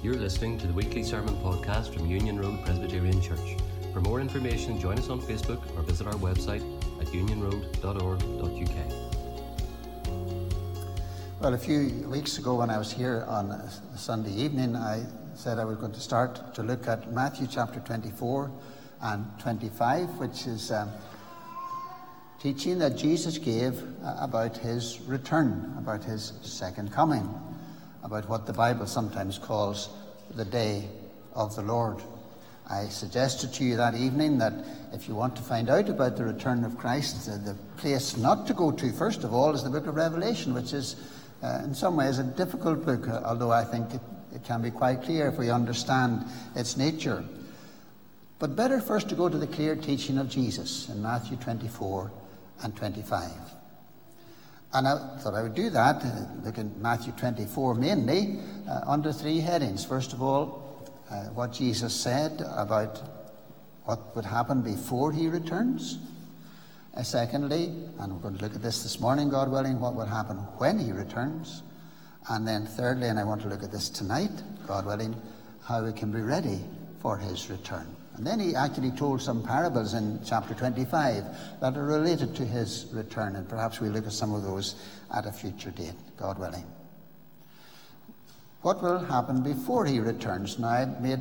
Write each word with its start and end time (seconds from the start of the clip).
You're 0.00 0.14
listening 0.14 0.58
to 0.58 0.68
the 0.68 0.72
weekly 0.72 1.02
sermon 1.02 1.34
podcast 1.38 1.92
from 1.92 2.06
Union 2.06 2.38
Road 2.38 2.64
Presbyterian 2.64 3.20
Church. 3.20 3.56
For 3.92 4.00
more 4.00 4.20
information, 4.20 4.78
join 4.78 4.96
us 4.96 5.08
on 5.10 5.20
Facebook 5.20 5.60
or 5.76 5.82
visit 5.82 6.06
our 6.06 6.14
website 6.14 6.62
at 7.00 7.08
unionroad.org.uk. 7.08 8.76
Well, 11.40 11.54
a 11.54 11.58
few 11.58 12.08
weeks 12.08 12.38
ago, 12.38 12.54
when 12.54 12.70
I 12.70 12.78
was 12.78 12.92
here 12.92 13.24
on 13.26 13.68
Sunday 13.96 14.30
evening, 14.30 14.76
I 14.76 15.04
said 15.34 15.58
I 15.58 15.64
was 15.64 15.78
going 15.78 15.90
to 15.90 16.00
start 16.00 16.54
to 16.54 16.62
look 16.62 16.86
at 16.86 17.12
Matthew 17.12 17.48
chapter 17.50 17.80
24 17.80 18.52
and 19.02 19.26
25, 19.40 20.10
which 20.20 20.46
is 20.46 20.70
um, 20.70 20.92
teaching 22.38 22.78
that 22.78 22.96
Jesus 22.96 23.36
gave 23.36 23.82
uh, 24.04 24.14
about 24.20 24.56
his 24.56 25.00
return, 25.08 25.74
about 25.76 26.04
his 26.04 26.34
second 26.42 26.92
coming, 26.92 27.28
about 28.02 28.28
what 28.28 28.46
the 28.46 28.52
Bible 28.52 28.86
sometimes 28.86 29.38
calls 29.38 29.88
the 30.34 30.44
day 30.44 30.88
of 31.34 31.54
the 31.56 31.62
Lord. 31.62 32.02
I 32.70 32.88
suggested 32.88 33.54
to 33.54 33.64
you 33.64 33.76
that 33.76 33.94
evening 33.94 34.38
that 34.38 34.52
if 34.92 35.08
you 35.08 35.14
want 35.14 35.34
to 35.36 35.42
find 35.42 35.70
out 35.70 35.88
about 35.88 36.16
the 36.16 36.24
return 36.24 36.64
of 36.64 36.76
Christ, 36.76 37.26
the, 37.26 37.38
the 37.38 37.54
place 37.78 38.16
not 38.16 38.46
to 38.46 38.54
go 38.54 38.70
to, 38.70 38.92
first 38.92 39.24
of 39.24 39.32
all, 39.32 39.54
is 39.54 39.64
the 39.64 39.70
book 39.70 39.86
of 39.86 39.94
Revelation, 39.94 40.52
which 40.52 40.72
is 40.72 40.96
uh, 41.42 41.60
in 41.64 41.74
some 41.74 41.96
ways 41.96 42.18
a 42.18 42.24
difficult 42.24 42.84
book, 42.84 43.08
uh, 43.08 43.22
although 43.24 43.52
I 43.52 43.64
think 43.64 43.94
it, 43.94 44.00
it 44.34 44.44
can 44.44 44.60
be 44.60 44.70
quite 44.70 45.02
clear 45.02 45.28
if 45.28 45.38
we 45.38 45.50
understand 45.50 46.26
its 46.54 46.76
nature. 46.76 47.24
But 48.38 48.54
better 48.54 48.80
first 48.80 49.08
to 49.08 49.14
go 49.14 49.28
to 49.28 49.38
the 49.38 49.46
clear 49.46 49.74
teaching 49.74 50.18
of 50.18 50.28
Jesus 50.28 50.88
in 50.88 51.02
Matthew 51.02 51.36
24 51.38 52.12
and 52.62 52.76
25. 52.76 53.30
And 54.72 54.86
I 54.86 55.16
thought 55.18 55.34
I 55.34 55.42
would 55.42 55.54
do 55.54 55.70
that, 55.70 56.04
uh, 56.04 56.26
look 56.44 56.58
at 56.58 56.76
Matthew 56.76 57.12
24 57.12 57.74
mainly, 57.74 58.38
uh, 58.68 58.80
under 58.86 59.12
three 59.12 59.40
headings. 59.40 59.84
First 59.84 60.12
of 60.12 60.22
all, 60.22 60.90
uh, 61.10 61.24
what 61.30 61.52
Jesus 61.52 61.94
said 61.94 62.42
about 62.54 63.00
what 63.84 64.14
would 64.14 64.26
happen 64.26 64.60
before 64.60 65.10
he 65.10 65.28
returns. 65.28 65.98
Uh, 66.94 67.02
secondly, 67.02 67.72
and 67.98 68.12
we're 68.12 68.20
going 68.20 68.36
to 68.36 68.42
look 68.42 68.54
at 68.54 68.60
this 68.60 68.82
this 68.82 69.00
morning, 69.00 69.30
God 69.30 69.50
willing, 69.50 69.80
what 69.80 69.94
will 69.94 70.04
happen 70.04 70.36
when 70.58 70.78
he 70.78 70.92
returns. 70.92 71.62
And 72.28 72.46
then 72.46 72.66
thirdly, 72.66 73.08
and 73.08 73.18
I 73.18 73.24
want 73.24 73.40
to 73.42 73.48
look 73.48 73.62
at 73.62 73.72
this 73.72 73.88
tonight, 73.88 74.32
God 74.66 74.84
willing, 74.84 75.16
how 75.64 75.82
we 75.82 75.92
can 75.92 76.12
be 76.12 76.20
ready 76.20 76.60
for 77.00 77.16
his 77.16 77.48
return. 77.48 77.86
And 78.18 78.26
then 78.26 78.40
he 78.40 78.56
actually 78.56 78.90
told 78.90 79.22
some 79.22 79.44
parables 79.44 79.94
in 79.94 80.18
chapter 80.24 80.52
25 80.52 81.24
that 81.60 81.76
are 81.76 81.84
related 81.84 82.34
to 82.34 82.44
his 82.44 82.86
return, 82.92 83.36
and 83.36 83.48
perhaps 83.48 83.80
we'll 83.80 83.92
look 83.92 84.06
at 84.06 84.12
some 84.12 84.34
of 84.34 84.42
those 84.42 84.74
at 85.14 85.24
a 85.24 85.30
future 85.30 85.70
date, 85.70 85.94
God 86.16 86.36
willing. 86.36 86.64
What 88.62 88.82
will 88.82 88.98
happen 88.98 89.44
before 89.44 89.86
he 89.86 90.00
returns? 90.00 90.58
Now, 90.58 90.68
I 90.68 90.84
made 90.86 91.20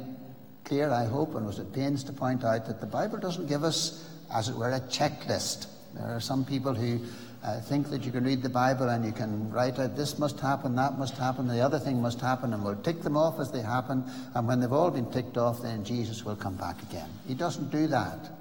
clear, 0.63 0.89
I 0.89 1.05
hope, 1.05 1.35
and 1.35 1.45
was 1.45 1.59
at 1.59 1.71
pains 1.71 2.03
to 2.05 2.13
point 2.13 2.43
out 2.43 2.65
that 2.65 2.81
the 2.81 2.87
Bible 2.87 3.19
doesn't 3.19 3.45
give 3.45 3.63
us, 3.63 4.09
as 4.33 4.49
it 4.49 4.55
were, 4.55 4.71
a 4.71 4.79
checklist. 4.79 5.67
There 5.93 6.03
are 6.03 6.19
some 6.19 6.43
people 6.43 6.73
who 6.73 6.99
uh, 7.47 7.61
think 7.61 7.89
that 7.89 8.03
you 8.03 8.11
can 8.11 8.25
read 8.25 8.43
the 8.43 8.49
Bible 8.49 8.89
and 8.89 9.05
you 9.05 9.13
can 9.13 9.49
write 9.49 9.79
out 9.79 9.95
this 9.95 10.19
must 10.19 10.37
happen, 10.37 10.75
that 10.75 10.97
must 10.97 11.15
happen, 11.17 11.47
the 11.47 11.61
other 11.61 11.79
thing 11.79 12.01
must 12.01 12.19
happen, 12.19 12.53
and 12.53 12.61
we'll 12.61 12.75
tick 12.75 13.01
them 13.01 13.15
off 13.15 13.39
as 13.39 13.51
they 13.51 13.61
happen. 13.61 14.03
And 14.35 14.45
when 14.45 14.59
they've 14.59 14.73
all 14.73 14.91
been 14.91 15.09
ticked 15.11 15.37
off, 15.37 15.61
then 15.61 15.85
Jesus 15.85 16.25
will 16.25 16.35
come 16.35 16.55
back 16.55 16.81
again. 16.83 17.09
He 17.25 17.33
doesn't 17.33 17.71
do 17.71 17.87
that. 17.87 18.31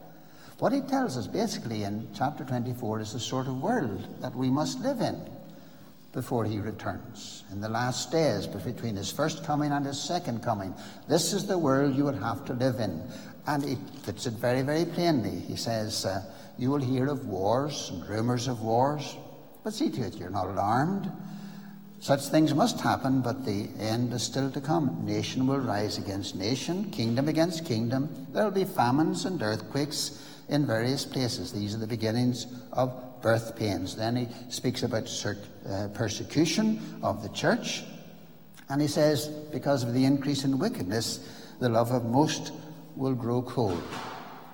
What 0.59 0.73
he 0.73 0.81
tells 0.81 1.17
us 1.17 1.29
basically 1.29 1.85
in 1.85 2.09
chapter 2.17 2.43
24 2.43 3.01
is 3.01 3.13
the 3.13 3.21
sort 3.21 3.47
of 3.47 3.63
world 3.63 4.09
that 4.23 4.35
we 4.35 4.51
must 4.51 4.81
live 4.81 5.01
in 5.01 5.21
before 6.13 6.45
he 6.45 6.59
returns. 6.59 7.45
In 7.53 7.61
the 7.61 7.69
last 7.69 8.11
days, 8.11 8.49
between 8.49 8.97
his 8.97 9.13
first 9.13 9.45
coming 9.45 9.71
and 9.71 9.87
his 9.87 10.01
second 10.01 10.43
coming, 10.43 10.75
this 11.09 11.33
is 11.33 11.47
the 11.47 11.59
world 11.59 11.95
you 11.95 12.05
will 12.05 12.13
have 12.15 12.45
to 12.47 12.55
live 12.55 12.81
in. 12.81 13.03
And 13.47 13.63
he 13.63 13.77
puts 14.03 14.27
it 14.27 14.33
very, 14.33 14.63
very 14.63 14.85
plainly. 14.85 15.39
He 15.41 15.55
says, 15.55 16.07
uh, 16.07 16.25
you 16.59 16.71
will 16.71 16.81
hear 16.81 17.07
of 17.09 17.27
wars 17.27 17.91
and 17.91 18.07
rumours 18.09 18.49
of 18.49 18.63
wars, 18.63 19.17
but 19.63 19.75
see 19.75 19.91
to 19.91 20.03
it 20.03 20.15
you're 20.15 20.31
not 20.31 20.47
alarmed. 20.47 21.11
Such 22.01 22.27
things 22.27 22.55
must 22.55 22.81
happen, 22.81 23.21
but 23.21 23.45
the 23.45 23.69
end 23.79 24.13
is 24.13 24.23
still 24.23 24.51
to 24.51 24.61
come. 24.61 25.05
Nation 25.05 25.47
will 25.47 25.59
rise 25.59 25.99
against 25.99 26.37
nation, 26.37 26.91
kingdom 26.91 27.29
against 27.29 27.65
kingdom. 27.65 28.27
There 28.33 28.45
will 28.45 28.51
be 28.51 28.65
famines 28.65 29.25
and 29.25 29.43
earthquakes 29.43 30.23
in 30.49 30.67
various 30.67 31.05
places. 31.05 31.53
These 31.53 31.75
are 31.75 31.79
the 31.79 31.87
beginnings 31.87 32.47
of 32.73 33.21
birth 33.23 33.57
pains. 33.57 33.97
Then 33.97 34.17
he 34.17 34.29
speaks 34.51 34.83
about 34.83 35.11
uh, 35.25 35.89
persecution 35.95 37.01
of 37.03 37.23
the 37.23 37.29
church. 37.31 37.83
And 38.69 38.81
he 38.81 38.89
says, 38.89 39.29
because 39.53 39.83
of 39.83 39.95
the 39.95 40.05
increase 40.05 40.45
in 40.45 40.59
wickedness, 40.59 41.29
the 41.61 41.69
love 41.69 41.91
of 41.91 42.05
most 42.05 42.53
will 42.95 43.15
grow 43.15 43.43
cold. 43.43 43.83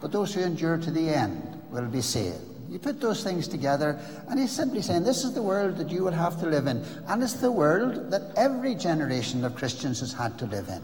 But 0.01 0.13
those 0.13 0.35
who 0.35 0.41
endure 0.41 0.79
to 0.79 0.91
the 0.91 1.09
end 1.09 1.62
will 1.73 1.87
be 1.87 2.03
saved. 2.03 2.39
You 2.69 2.79
put 2.79 3.01
those 3.01 3.23
things 3.23 3.49
together, 3.49 3.99
and 4.29 4.41
he's 4.41 4.53
simply 4.53 4.81
saying, 4.81 5.03
This 5.05 5.25
is 5.25 5.35
the 5.35 5.43
world 5.43 5.77
that 5.77 5.91
you 5.91 6.05
will 6.05 6.13
have 6.13 6.41
to 6.41 6.47
live 6.47 6.67
in. 6.67 6.83
And 7.07 7.23
it's 7.23 7.35
the 7.35 7.53
world 7.53 8.11
that 8.11 8.23
every 8.37 8.75
generation 8.75 9.45
of 9.45 9.57
Christians 9.57 10.01
has 10.01 10.13
had 10.13 10.39
to 10.39 10.47
live 10.47 10.69
in. 10.69 10.83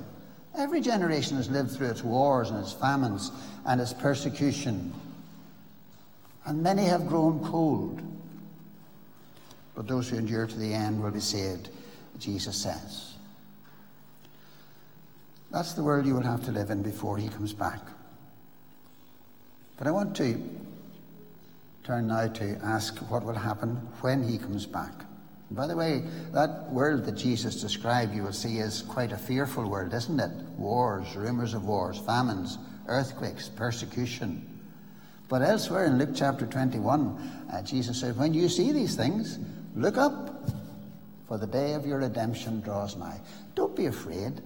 Every 0.56 0.80
generation 0.80 1.36
has 1.36 1.48
lived 1.48 1.70
through 1.70 1.90
its 1.90 2.02
wars 2.02 2.50
and 2.50 2.58
its 2.58 2.72
famines 2.72 3.30
and 3.64 3.80
its 3.80 3.92
persecution. 3.92 4.92
And 6.44 6.62
many 6.62 6.84
have 6.84 7.06
grown 7.06 7.42
cold. 7.44 8.02
But 9.74 9.86
those 9.86 10.08
who 10.08 10.18
endure 10.18 10.46
to 10.46 10.58
the 10.58 10.74
end 10.74 11.02
will 11.02 11.10
be 11.10 11.20
saved, 11.20 11.70
Jesus 12.18 12.56
says. 12.56 13.14
That's 15.50 15.72
the 15.72 15.82
world 15.82 16.04
you 16.04 16.14
will 16.14 16.22
have 16.22 16.44
to 16.44 16.52
live 16.52 16.70
in 16.70 16.82
before 16.82 17.16
he 17.16 17.28
comes 17.28 17.52
back. 17.52 17.80
But 19.78 19.86
I 19.86 19.90
want 19.90 20.16
to 20.16 20.38
turn 21.88 22.06
now 22.06 22.28
to 22.28 22.58
ask 22.62 22.98
what 23.10 23.24
will 23.24 23.32
happen 23.32 23.70
when 24.02 24.22
he 24.22 24.36
comes 24.36 24.66
back. 24.66 24.92
And 25.48 25.56
by 25.56 25.66
the 25.66 25.74
way, 25.74 26.02
that 26.32 26.70
world 26.70 27.06
that 27.06 27.12
Jesus 27.12 27.62
described, 27.62 28.14
you 28.14 28.24
will 28.24 28.34
see, 28.34 28.58
is 28.58 28.82
quite 28.82 29.10
a 29.10 29.16
fearful 29.16 29.66
world, 29.66 29.94
isn't 29.94 30.20
it? 30.20 30.30
Wars, 30.58 31.16
rumours 31.16 31.54
of 31.54 31.64
wars, 31.64 31.98
famines, 31.98 32.58
earthquakes, 32.88 33.48
persecution. 33.48 34.60
But 35.30 35.40
elsewhere 35.40 35.86
in 35.86 35.96
Luke 35.96 36.10
chapter 36.14 36.44
21, 36.44 37.48
uh, 37.50 37.62
Jesus 37.62 37.98
said, 37.98 38.18
When 38.18 38.34
you 38.34 38.50
see 38.50 38.70
these 38.70 38.94
things, 38.94 39.38
look 39.74 39.96
up, 39.96 40.50
for 41.26 41.38
the 41.38 41.46
day 41.46 41.72
of 41.72 41.86
your 41.86 42.00
redemption 42.00 42.60
draws 42.60 42.96
nigh. 42.96 43.18
Don't 43.54 43.74
be 43.74 43.86
afraid. 43.86 44.42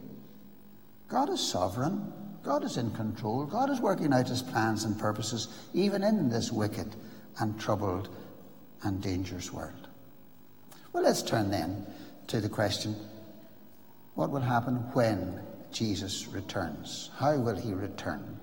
God 1.08 1.28
is 1.28 1.40
sovereign. 1.40 2.12
God 2.44 2.62
is 2.62 2.76
in 2.76 2.92
control. 2.92 3.46
God 3.46 3.68
is 3.68 3.80
working 3.80 4.12
out 4.12 4.28
his 4.28 4.42
plans 4.42 4.84
and 4.84 4.96
purposes, 4.96 5.48
even 5.74 6.04
in 6.04 6.28
this 6.28 6.52
wicked 6.52 6.94
and 7.38 7.58
troubled 7.58 8.08
and 8.82 9.02
dangerous 9.02 9.52
world. 9.52 9.88
Well, 10.92 11.02
let's 11.02 11.22
turn 11.22 11.50
then 11.50 11.86
to 12.28 12.40
the 12.40 12.48
question 12.48 12.96
what 14.14 14.30
will 14.30 14.40
happen 14.40 14.76
when 14.92 15.40
Jesus 15.70 16.26
returns? 16.28 17.10
How 17.16 17.36
will 17.38 17.56
he 17.56 17.72
return? 17.72 18.38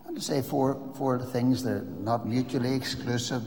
I 0.00 0.04
want 0.06 0.16
to 0.16 0.24
say 0.24 0.40
four, 0.40 0.80
four 0.96 1.18
things 1.18 1.62
that 1.64 1.70
are 1.70 1.84
not 2.00 2.26
mutually 2.26 2.74
exclusive, 2.74 3.42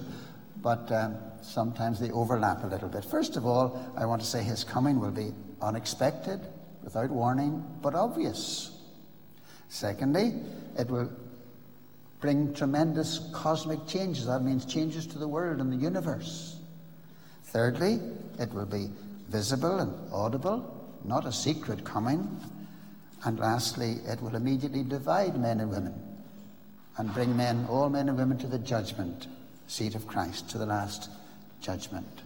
but 0.61 0.91
um, 0.91 1.17
sometimes 1.41 1.99
they 1.99 2.11
overlap 2.11 2.63
a 2.63 2.67
little 2.67 2.87
bit. 2.87 3.03
First 3.03 3.35
of 3.35 3.47
all, 3.47 3.83
I 3.97 4.05
want 4.05 4.21
to 4.21 4.27
say 4.27 4.43
his 4.43 4.63
coming 4.63 4.99
will 4.99 5.11
be 5.11 5.31
unexpected, 5.59 6.39
without 6.85 7.09
warning, 7.09 7.65
but 7.81 7.95
obvious. 7.95 8.71
Secondly, 9.67 10.35
it 10.77 10.87
will 10.87 11.11
bring 12.25 12.51
tremendous 12.55 13.19
cosmic 13.33 13.85
changes. 13.85 14.25
That 14.25 14.41
means 14.41 14.65
changes 14.65 15.05
to 15.05 15.19
the 15.19 15.27
world 15.27 15.61
and 15.61 15.71
the 15.71 15.77
universe. 15.77 16.57
Thirdly, 17.43 17.99
it 18.39 18.51
will 18.51 18.65
be 18.65 18.89
visible 19.29 19.77
and 19.77 19.93
audible, 20.11 20.89
not 21.03 21.27
a 21.27 21.31
secret 21.31 21.85
coming. 21.85 22.27
And 23.25 23.37
lastly, 23.37 23.99
it 24.07 24.19
will 24.23 24.35
immediately 24.35 24.81
divide 24.81 25.39
men 25.39 25.59
and 25.59 25.69
women 25.69 25.93
and 26.97 27.13
bring 27.13 27.37
men, 27.37 27.67
all 27.69 27.91
men 27.91 28.09
and 28.09 28.17
women, 28.17 28.39
to 28.39 28.47
the 28.47 28.57
judgment 28.57 29.27
seat 29.67 29.93
of 29.93 30.07
Christ, 30.07 30.49
to 30.49 30.57
the 30.57 30.65
last 30.65 31.11
judgment. 31.61 32.23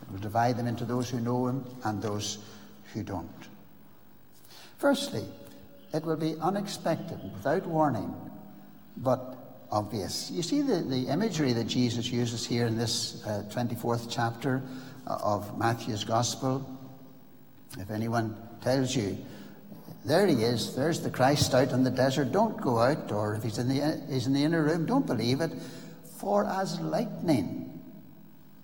It 0.00 0.10
will 0.10 0.20
divide 0.20 0.56
them 0.56 0.66
into 0.66 0.86
those 0.86 1.10
who 1.10 1.20
know 1.20 1.46
him 1.46 1.66
and 1.84 2.00
those 2.00 2.38
who 2.94 3.02
don't. 3.02 3.28
Firstly, 4.78 5.26
it 5.92 6.06
will 6.06 6.16
be 6.16 6.36
unexpected, 6.40 7.20
without 7.34 7.66
warning, 7.66 8.29
but 9.00 9.36
obvious. 9.70 10.30
You 10.30 10.42
see 10.42 10.62
the, 10.62 10.76
the 10.76 11.08
imagery 11.08 11.52
that 11.52 11.66
Jesus 11.66 12.10
uses 12.10 12.46
here 12.46 12.66
in 12.66 12.76
this 12.76 13.24
uh, 13.24 13.44
24th 13.50 14.08
chapter 14.10 14.62
uh, 15.06 15.18
of 15.22 15.58
Matthew's 15.58 16.04
Gospel. 16.04 16.68
If 17.78 17.90
anyone 17.90 18.36
tells 18.62 18.94
you, 18.94 19.16
there 20.04 20.26
he 20.26 20.42
is, 20.42 20.74
there's 20.74 21.00
the 21.00 21.10
Christ 21.10 21.54
out 21.54 21.72
in 21.72 21.84
the 21.84 21.90
desert, 21.90 22.32
don't 22.32 22.60
go 22.60 22.78
out, 22.78 23.12
or 23.12 23.34
if 23.34 23.42
he's 23.42 23.58
in 23.58 23.68
the, 23.68 24.02
he's 24.10 24.26
in 24.26 24.32
the 24.32 24.42
inner 24.42 24.62
room, 24.62 24.86
don't 24.86 25.06
believe 25.06 25.40
it. 25.40 25.52
For 26.16 26.46
as 26.46 26.80
lightning 26.80 27.80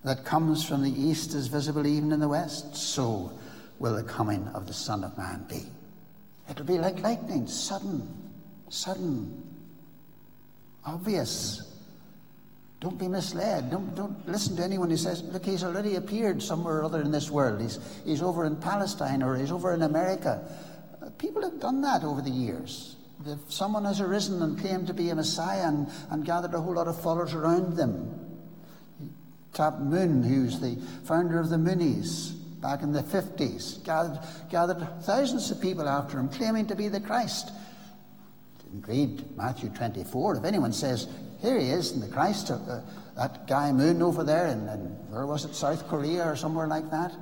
that 0.02 0.24
comes 0.24 0.64
from 0.64 0.82
the 0.82 0.90
east 0.90 1.34
is 1.34 1.48
visible 1.48 1.86
even 1.86 2.12
in 2.12 2.20
the 2.20 2.28
west, 2.28 2.76
so 2.76 3.32
will 3.78 3.94
the 3.94 4.02
coming 4.02 4.48
of 4.54 4.66
the 4.66 4.72
Son 4.72 5.04
of 5.04 5.16
Man 5.18 5.44
be. 5.48 5.66
It'll 6.48 6.64
be 6.64 6.78
like 6.78 7.00
lightning, 7.00 7.46
sudden, 7.46 8.08
sudden, 8.68 9.55
obvious. 10.86 11.62
Don't 12.80 12.98
be 12.98 13.08
misled. 13.08 13.70
Don't, 13.70 13.94
don't 13.94 14.28
listen 14.28 14.56
to 14.56 14.62
anyone 14.62 14.90
who 14.90 14.96
says, 14.96 15.22
look, 15.24 15.44
he's 15.44 15.64
already 15.64 15.96
appeared 15.96 16.42
somewhere 16.42 16.78
or 16.78 16.84
other 16.84 17.00
in 17.00 17.10
this 17.10 17.30
world. 17.30 17.60
He's, 17.60 17.78
he's 18.04 18.22
over 18.22 18.44
in 18.44 18.56
Palestine 18.56 19.22
or 19.22 19.36
he's 19.36 19.50
over 19.50 19.72
in 19.72 19.82
America. 19.82 20.46
People 21.18 21.42
have 21.42 21.58
done 21.58 21.80
that 21.82 22.04
over 22.04 22.20
the 22.20 22.30
years. 22.30 22.96
If 23.24 23.50
someone 23.50 23.84
has 23.86 24.00
arisen 24.00 24.42
and 24.42 24.58
claimed 24.58 24.86
to 24.88 24.94
be 24.94 25.08
a 25.08 25.14
Messiah 25.14 25.66
and, 25.66 25.88
and 26.10 26.24
gathered 26.24 26.52
a 26.54 26.60
whole 26.60 26.74
lot 26.74 26.86
of 26.86 27.00
followers 27.00 27.32
around 27.32 27.76
them. 27.76 28.22
Tap 29.54 29.78
Moon, 29.78 30.22
who's 30.22 30.60
the 30.60 30.76
founder 31.04 31.40
of 31.40 31.48
the 31.48 31.56
Moonies 31.56 32.34
back 32.60 32.82
in 32.82 32.92
the 32.92 33.02
50s, 33.02 33.82
gathered, 33.84 34.20
gathered 34.50 34.86
thousands 35.02 35.50
of 35.50 35.62
people 35.62 35.88
after 35.88 36.18
him, 36.18 36.28
claiming 36.28 36.66
to 36.66 36.76
be 36.76 36.88
the 36.88 37.00
Christ. 37.00 37.52
Read 38.86 39.36
Matthew 39.36 39.70
24. 39.70 40.36
If 40.36 40.44
anyone 40.44 40.72
says, 40.72 41.08
here 41.40 41.58
he 41.58 41.70
is 41.70 41.92
in 41.92 42.00
the 42.00 42.08
Christ, 42.08 42.50
uh, 42.50 42.80
that 43.16 43.46
guy 43.46 43.72
Moon 43.72 44.02
over 44.02 44.24
there, 44.24 44.46
and, 44.46 44.68
in, 44.68 44.80
where 45.10 45.26
was 45.26 45.44
it, 45.44 45.54
South 45.54 45.86
Korea 45.88 46.24
or 46.24 46.36
somewhere 46.36 46.66
like 46.66 46.90
that? 46.90 47.12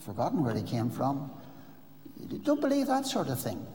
Forgotten 0.00 0.44
where 0.44 0.54
he 0.54 0.62
came 0.62 0.90
from. 0.90 1.30
Don't 2.42 2.60
believe 2.60 2.86
that 2.86 3.06
sort 3.06 3.28
of 3.28 3.40
thing. 3.40 3.66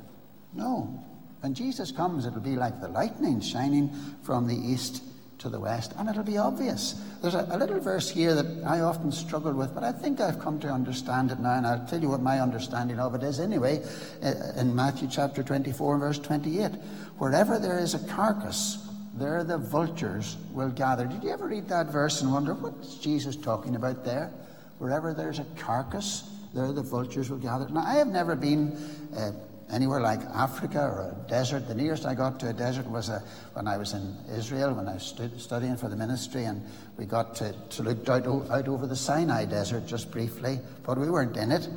No. 0.54 1.04
When 1.42 1.54
Jesus 1.54 1.92
comes, 1.92 2.26
it'll 2.26 2.40
be 2.40 2.56
like 2.56 2.82
the 2.82 2.90
lightning 2.90 3.40
shining 3.42 3.92
from 4.24 4.48
the 4.48 4.56
east 4.56 5.04
to 5.40 5.50
the 5.50 5.60
west, 5.60 5.94
and 5.98 6.10
it'll 6.10 6.24
be 6.24 6.38
obvious. 6.38 7.02
There's 7.22 7.34
a, 7.34 7.48
a, 7.50 7.58
little 7.58 7.80
verse 7.80 8.10
here 8.10 8.36
that 8.36 8.64
I 8.66 8.82
often 8.82 9.12
struggle 9.12 9.54
with, 9.54 9.74
but 9.74 9.84
I 9.84 9.92
think 9.92 10.20
I've 10.20 10.40
come 10.40 10.60
to 10.60 10.68
understand 10.70 11.32
it 11.32 11.40
now, 11.40 11.54
and 11.54 11.66
I'll 11.66 11.86
tell 11.88 12.02
you 12.02 12.10
what 12.10 12.22
my 12.22 12.40
understanding 12.40 13.00
of 13.00 13.16
it 13.16 13.24
is 13.24 13.40
anyway. 13.40 13.84
Uh, 14.22 14.34
in 14.58 14.76
Matthew 14.76 15.08
chapter 15.10 15.42
24, 15.42 15.98
verse 15.98 16.20
28, 16.20 16.72
wherever 17.18 17.58
there 17.58 17.80
is 17.80 17.94
a 17.94 18.00
carcass, 18.08 18.86
there 19.16 19.44
the 19.44 19.58
vultures 19.58 20.38
will 20.54 20.70
gather. 20.70 21.06
Did 21.06 21.24
you 21.24 21.32
ever 21.32 21.48
read 21.48 21.68
that 21.70 21.88
verse 21.88 22.22
and 22.22 22.32
wonder 22.32 22.54
what's 22.54 22.96
Jesus 22.96 23.36
talking 23.36 23.76
about 23.76 24.06
there? 24.06 24.32
Wherever 24.78 25.14
there's 25.14 25.40
a 25.40 25.46
carcass, 25.58 26.30
there 26.54 26.72
the 26.72 26.82
vultures 26.82 27.30
will 27.30 27.38
gather. 27.38 27.68
Now, 27.70 27.84
I 27.86 27.96
have 27.96 28.08
never 28.08 28.36
been 28.36 28.72
uh, 29.16 29.32
anywhere 29.72 30.02
like 30.02 30.22
Africa 30.34 30.82
or 30.82 31.12
a 31.12 31.30
desert. 31.30 31.68
The 31.68 31.76
nearest 31.76 32.06
I 32.06 32.16
got 32.16 32.40
to 32.42 32.50
a 32.50 32.54
desert 32.54 32.88
was 32.88 33.10
a, 33.10 33.16
uh, 33.16 33.20
when 33.54 33.68
I 33.68 33.78
was 33.78 33.94
in 33.94 34.16
Israel, 34.36 34.74
when 34.74 34.88
I 34.88 34.96
was 34.96 35.16
studying 35.38 35.78
for 35.78 35.90
the 35.90 35.96
ministry, 35.96 36.46
and 36.46 36.66
we 36.98 37.06
got 37.06 37.36
to, 37.36 37.54
to 37.54 37.84
look 37.84 38.08
out, 38.10 38.26
out 38.28 38.68
over 38.68 38.88
the 38.88 38.96
Sinai 38.96 39.46
desert 39.46 39.86
just 39.86 40.12
briefly, 40.12 40.60
but 40.84 40.98
we 40.98 41.10
weren't 41.10 41.38
in 41.38 41.52
it. 41.52 41.70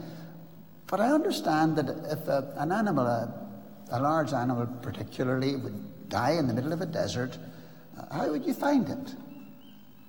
But 0.86 1.00
I 1.00 1.12
understand 1.12 1.76
that 1.76 1.88
if 2.10 2.28
a, 2.28 2.52
an 2.56 2.72
animal, 2.72 3.06
a, 3.06 3.48
a 3.90 4.00
large 4.00 4.32
animal 4.32 4.66
particularly, 4.82 5.56
would 5.56 6.08
die 6.08 6.32
in 6.32 6.46
the 6.46 6.54
middle 6.54 6.72
of 6.72 6.80
a 6.80 6.86
desert, 6.86 7.38
uh, 7.98 8.14
how 8.14 8.30
would 8.30 8.44
you 8.44 8.54
find 8.54 8.88
it? 8.88 9.14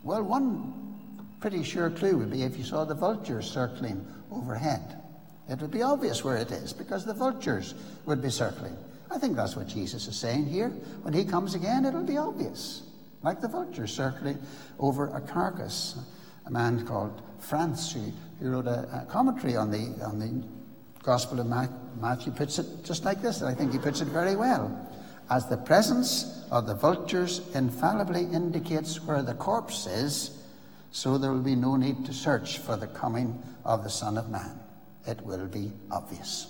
Well, 0.03 0.23
one 0.23 0.93
pretty 1.39 1.63
sure 1.63 1.89
clue 1.89 2.17
would 2.17 2.31
be 2.31 2.43
if 2.43 2.57
you 2.57 2.63
saw 2.63 2.85
the 2.85 2.95
vultures 2.95 3.49
circling 3.49 4.05
overhead. 4.31 5.02
It 5.49 5.59
would 5.59 5.71
be 5.71 5.81
obvious 5.81 6.23
where 6.23 6.37
it 6.37 6.51
is 6.51 6.71
because 6.71 7.05
the 7.05 7.13
vultures 7.13 7.73
would 8.05 8.21
be 8.21 8.29
circling. 8.29 8.77
I 9.11 9.17
think 9.17 9.35
that's 9.35 9.55
what 9.55 9.67
Jesus 9.67 10.07
is 10.07 10.15
saying 10.15 10.45
here. 10.45 10.69
When 11.01 11.13
he 11.13 11.25
comes 11.25 11.53
again, 11.53 11.85
it'll 11.85 12.03
be 12.03 12.17
obvious, 12.17 12.83
like 13.21 13.41
the 13.41 13.47
vultures 13.47 13.93
circling 13.93 14.39
over 14.79 15.07
a 15.15 15.21
carcass. 15.21 15.97
A 16.45 16.51
man 16.51 16.85
called 16.85 17.21
France, 17.39 17.91
who, 17.91 18.11
who 18.39 18.51
wrote 18.51 18.67
a, 18.67 19.03
a, 19.03 19.05
commentary 19.09 19.55
on 19.55 19.69
the, 19.69 19.93
on 20.03 20.19
the 20.19 20.43
Gospel 21.03 21.39
of 21.39 21.47
Matthew, 22.01 22.31
puts 22.31 22.59
it 22.59 22.83
just 22.83 23.05
like 23.05 23.21
this, 23.21 23.41
and 23.41 23.49
I 23.49 23.53
think 23.53 23.71
he 23.71 23.77
puts 23.77 24.01
it 24.01 24.07
very 24.07 24.35
well. 24.35 24.89
As 25.29 25.47
the 25.47 25.57
presence 25.57 26.45
of 26.51 26.67
the 26.67 26.75
vultures 26.75 27.41
infallibly 27.53 28.23
indicates 28.23 29.01
where 29.01 29.21
the 29.21 29.33
corpse 29.35 29.87
is, 29.87 30.37
so 30.91 31.17
there 31.17 31.31
will 31.31 31.39
be 31.39 31.55
no 31.55 31.75
need 31.75 32.05
to 32.05 32.13
search 32.13 32.59
for 32.59 32.77
the 32.77 32.87
coming 32.87 33.41
of 33.65 33.83
the 33.83 33.89
Son 33.89 34.17
of 34.17 34.29
Man 34.29 34.62
it 35.05 35.21
will 35.21 35.47
be 35.47 35.71
obvious. 35.91 36.47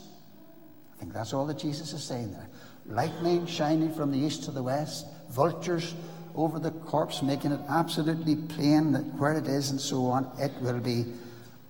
I 0.95 0.99
think 0.99 1.13
that's 1.13 1.33
all 1.33 1.45
that 1.47 1.57
Jesus 1.57 1.93
is 1.93 2.03
saying 2.03 2.31
there. 2.31 2.49
Lightning 2.85 3.45
shining 3.45 3.93
from 3.93 4.11
the 4.11 4.19
east 4.19 4.43
to 4.43 4.51
the 4.51 4.63
west, 4.63 5.07
vultures 5.29 5.93
over 6.35 6.59
the 6.59 6.71
corpse, 6.71 7.21
making 7.21 7.51
it 7.51 7.59
absolutely 7.69 8.35
plain 8.35 8.91
that 8.91 9.03
where 9.15 9.33
it 9.33 9.47
is 9.47 9.71
and 9.71 9.79
so 9.79 10.05
on, 10.05 10.29
it 10.39 10.51
will 10.61 10.79
be 10.79 11.05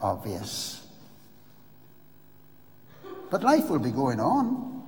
obvious. 0.01 0.85
But 3.29 3.43
life 3.43 3.69
will 3.69 3.79
be 3.79 3.91
going 3.91 4.19
on 4.19 4.83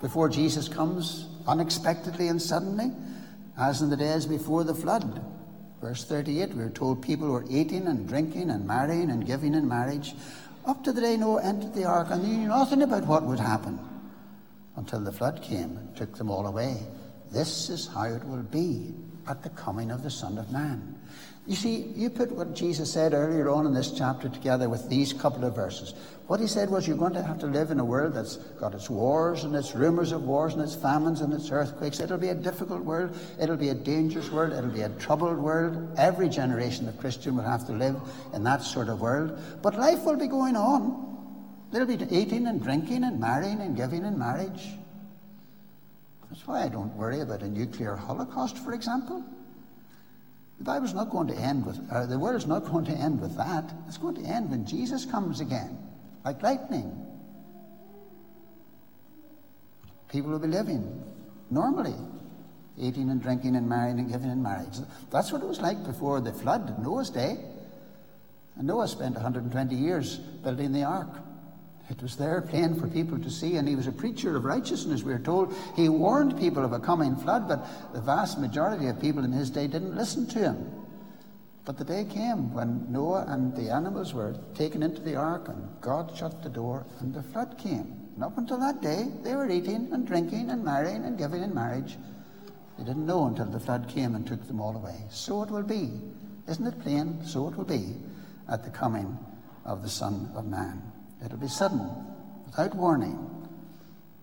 before 0.00 0.28
Jesus 0.28 0.68
comes 0.68 1.26
unexpectedly 1.46 2.28
and 2.28 2.40
suddenly, 2.40 2.92
as 3.58 3.80
in 3.80 3.90
the 3.90 3.96
days 3.96 4.26
before 4.26 4.64
the 4.64 4.74
flood. 4.74 5.24
Verse 5.80 6.04
38, 6.04 6.54
we 6.54 6.62
are 6.62 6.70
told 6.70 7.02
people 7.02 7.28
were 7.28 7.44
eating 7.48 7.86
and 7.86 8.08
drinking 8.08 8.50
and 8.50 8.66
marrying 8.66 9.10
and 9.10 9.26
giving 9.26 9.54
in 9.54 9.66
marriage 9.66 10.14
up 10.68 10.84
to 10.84 10.92
the 10.92 11.00
day 11.00 11.16
Noah 11.16 11.42
entered 11.42 11.74
the 11.74 11.84
ark, 11.84 12.08
and 12.10 12.22
they 12.22 12.28
knew 12.28 12.48
nothing 12.48 12.82
about 12.82 13.06
what 13.06 13.22
would 13.24 13.40
happen 13.40 13.78
until 14.76 15.00
the 15.00 15.10
flood 15.10 15.42
came 15.42 15.76
and 15.76 15.96
took 15.96 16.16
them 16.16 16.30
all 16.30 16.46
away. 16.46 16.76
This 17.32 17.70
is 17.70 17.86
how 17.88 18.04
it 18.04 18.24
will 18.24 18.42
be 18.42 18.94
at 19.26 19.42
the 19.42 19.48
coming 19.50 19.90
of 19.90 20.02
the 20.02 20.10
Son 20.10 20.36
of 20.36 20.52
Man. 20.52 20.97
You 21.48 21.56
see, 21.56 21.90
you 21.96 22.10
put 22.10 22.30
what 22.30 22.54
Jesus 22.54 22.92
said 22.92 23.14
earlier 23.14 23.48
on 23.48 23.64
in 23.64 23.72
this 23.72 23.92
chapter 23.92 24.28
together 24.28 24.68
with 24.68 24.90
these 24.90 25.14
couple 25.14 25.46
of 25.46 25.54
verses. 25.54 25.94
What 26.26 26.40
he 26.40 26.46
said 26.46 26.68
was 26.68 26.86
you're 26.86 26.98
going 26.98 27.14
to 27.14 27.22
have 27.22 27.38
to 27.38 27.46
live 27.46 27.70
in 27.70 27.80
a 27.80 27.84
world 27.86 28.12
that's 28.12 28.36
got 28.60 28.74
its 28.74 28.90
wars 28.90 29.44
and 29.44 29.56
its 29.56 29.74
rumors 29.74 30.12
of 30.12 30.24
wars 30.24 30.52
and 30.52 30.62
its 30.62 30.74
famines 30.74 31.22
and 31.22 31.32
its 31.32 31.50
earthquakes. 31.50 32.00
It'll 32.00 32.18
be 32.18 32.28
a 32.28 32.34
difficult 32.34 32.84
world. 32.84 33.16
It'll 33.40 33.56
be 33.56 33.70
a 33.70 33.74
dangerous 33.74 34.30
world. 34.30 34.52
It'll 34.52 34.68
be 34.68 34.82
a 34.82 34.90
troubled 34.90 35.38
world. 35.38 35.94
Every 35.96 36.28
generation 36.28 36.86
of 36.86 36.98
Christian 36.98 37.34
will 37.34 37.44
have 37.44 37.66
to 37.68 37.72
live 37.72 37.96
in 38.34 38.44
that 38.44 38.62
sort 38.62 38.90
of 38.90 39.00
world. 39.00 39.40
But 39.62 39.78
life 39.78 40.04
will 40.04 40.18
be 40.18 40.26
going 40.26 40.54
on. 40.54 41.16
They'll 41.72 41.86
be 41.86 41.94
eating 42.14 42.46
and 42.46 42.62
drinking 42.62 43.04
and 43.04 43.18
marrying 43.18 43.62
and 43.62 43.74
giving 43.74 44.04
in 44.04 44.18
marriage. 44.18 44.68
That's 46.28 46.46
why 46.46 46.64
I 46.64 46.68
don't 46.68 46.94
worry 46.94 47.22
about 47.22 47.40
a 47.40 47.48
nuclear 47.48 47.96
holocaust, 47.96 48.58
for 48.58 48.74
example. 48.74 49.24
The 50.58 50.64
Bible's 50.64 50.94
not 50.94 51.10
going 51.10 51.28
to 51.28 51.36
end 51.36 51.64
with, 51.64 51.80
or 51.92 52.06
the 52.06 52.18
world's 52.18 52.46
not 52.46 52.64
going 52.64 52.84
to 52.86 52.92
end 52.92 53.20
with 53.20 53.36
that. 53.36 53.72
It's 53.86 53.96
going 53.96 54.16
to 54.16 54.22
end 54.22 54.50
when 54.50 54.66
Jesus 54.66 55.04
comes 55.04 55.40
again, 55.40 55.78
like 56.24 56.42
lightning. 56.42 57.06
People 60.08 60.32
will 60.32 60.40
be 60.40 60.48
living 60.48 61.04
normally, 61.50 61.94
eating 62.76 63.10
and 63.10 63.22
drinking 63.22 63.54
and 63.54 63.68
marrying 63.68 63.98
and 63.98 64.10
giving 64.10 64.30
in 64.30 64.42
marriage. 64.42 64.78
That's 65.10 65.30
what 65.30 65.42
it 65.42 65.46
was 65.46 65.60
like 65.60 65.84
before 65.84 66.20
the 66.20 66.32
flood, 66.32 66.74
in 66.76 66.82
Noah's 66.82 67.10
day. 67.10 67.38
And 68.56 68.66
Noah 68.66 68.88
spent 68.88 69.14
120 69.14 69.76
years 69.76 70.16
building 70.16 70.72
the 70.72 70.82
ark. 70.82 71.08
It 71.90 72.02
was 72.02 72.16
there 72.16 72.42
plain 72.42 72.78
for 72.78 72.86
people 72.86 73.18
to 73.18 73.30
see, 73.30 73.56
and 73.56 73.66
he 73.66 73.74
was 73.74 73.86
a 73.86 73.92
preacher 73.92 74.36
of 74.36 74.44
righteousness, 74.44 75.02
we 75.02 75.12
are 75.12 75.18
told. 75.18 75.54
He 75.74 75.88
warned 75.88 76.38
people 76.38 76.64
of 76.64 76.72
a 76.72 76.78
coming 76.78 77.16
flood, 77.16 77.48
but 77.48 77.66
the 77.94 78.00
vast 78.00 78.38
majority 78.38 78.88
of 78.88 79.00
people 79.00 79.24
in 79.24 79.32
his 79.32 79.48
day 79.48 79.66
didn't 79.66 79.96
listen 79.96 80.26
to 80.28 80.38
him. 80.38 80.70
But 81.64 81.78
the 81.78 81.84
day 81.84 82.04
came 82.04 82.52
when 82.52 82.90
Noah 82.92 83.26
and 83.28 83.54
the 83.54 83.70
animals 83.70 84.12
were 84.12 84.36
taken 84.54 84.82
into 84.82 85.00
the 85.00 85.16
ark, 85.16 85.48
and 85.48 85.68
God 85.80 86.14
shut 86.16 86.42
the 86.42 86.50
door, 86.50 86.86
and 87.00 87.14
the 87.14 87.22
flood 87.22 87.56
came. 87.58 87.94
And 88.14 88.24
up 88.24 88.36
until 88.36 88.58
that 88.58 88.82
day, 88.82 89.06
they 89.22 89.34
were 89.34 89.50
eating 89.50 89.88
and 89.92 90.06
drinking 90.06 90.50
and 90.50 90.64
marrying 90.64 91.04
and 91.04 91.16
giving 91.16 91.42
in 91.42 91.54
marriage. 91.54 91.96
They 92.76 92.84
didn't 92.84 93.06
know 93.06 93.26
until 93.26 93.46
the 93.46 93.60
flood 93.60 93.88
came 93.88 94.14
and 94.14 94.26
took 94.26 94.46
them 94.46 94.60
all 94.60 94.76
away. 94.76 95.04
So 95.10 95.42
it 95.42 95.50
will 95.50 95.62
be. 95.62 95.90
Isn't 96.48 96.66
it 96.66 96.80
plain? 96.80 97.24
So 97.24 97.48
it 97.48 97.56
will 97.56 97.64
be 97.64 97.96
at 98.48 98.64
the 98.64 98.70
coming 98.70 99.18
of 99.64 99.82
the 99.82 99.88
Son 99.88 100.30
of 100.34 100.46
Man. 100.46 100.82
It'll 101.24 101.38
be 101.38 101.48
sudden, 101.48 101.88
without 102.46 102.74
warning, 102.74 103.48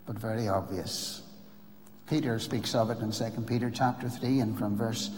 but 0.05 0.17
very 0.17 0.47
obvious. 0.47 1.21
Peter 2.07 2.39
speaks 2.39 2.75
of 2.75 2.89
it 2.89 2.99
in 2.99 3.11
2 3.11 3.41
Peter 3.41 3.71
chapter 3.71 4.09
3 4.09 4.39
and 4.39 4.57
from 4.57 4.77
verse 4.77 5.09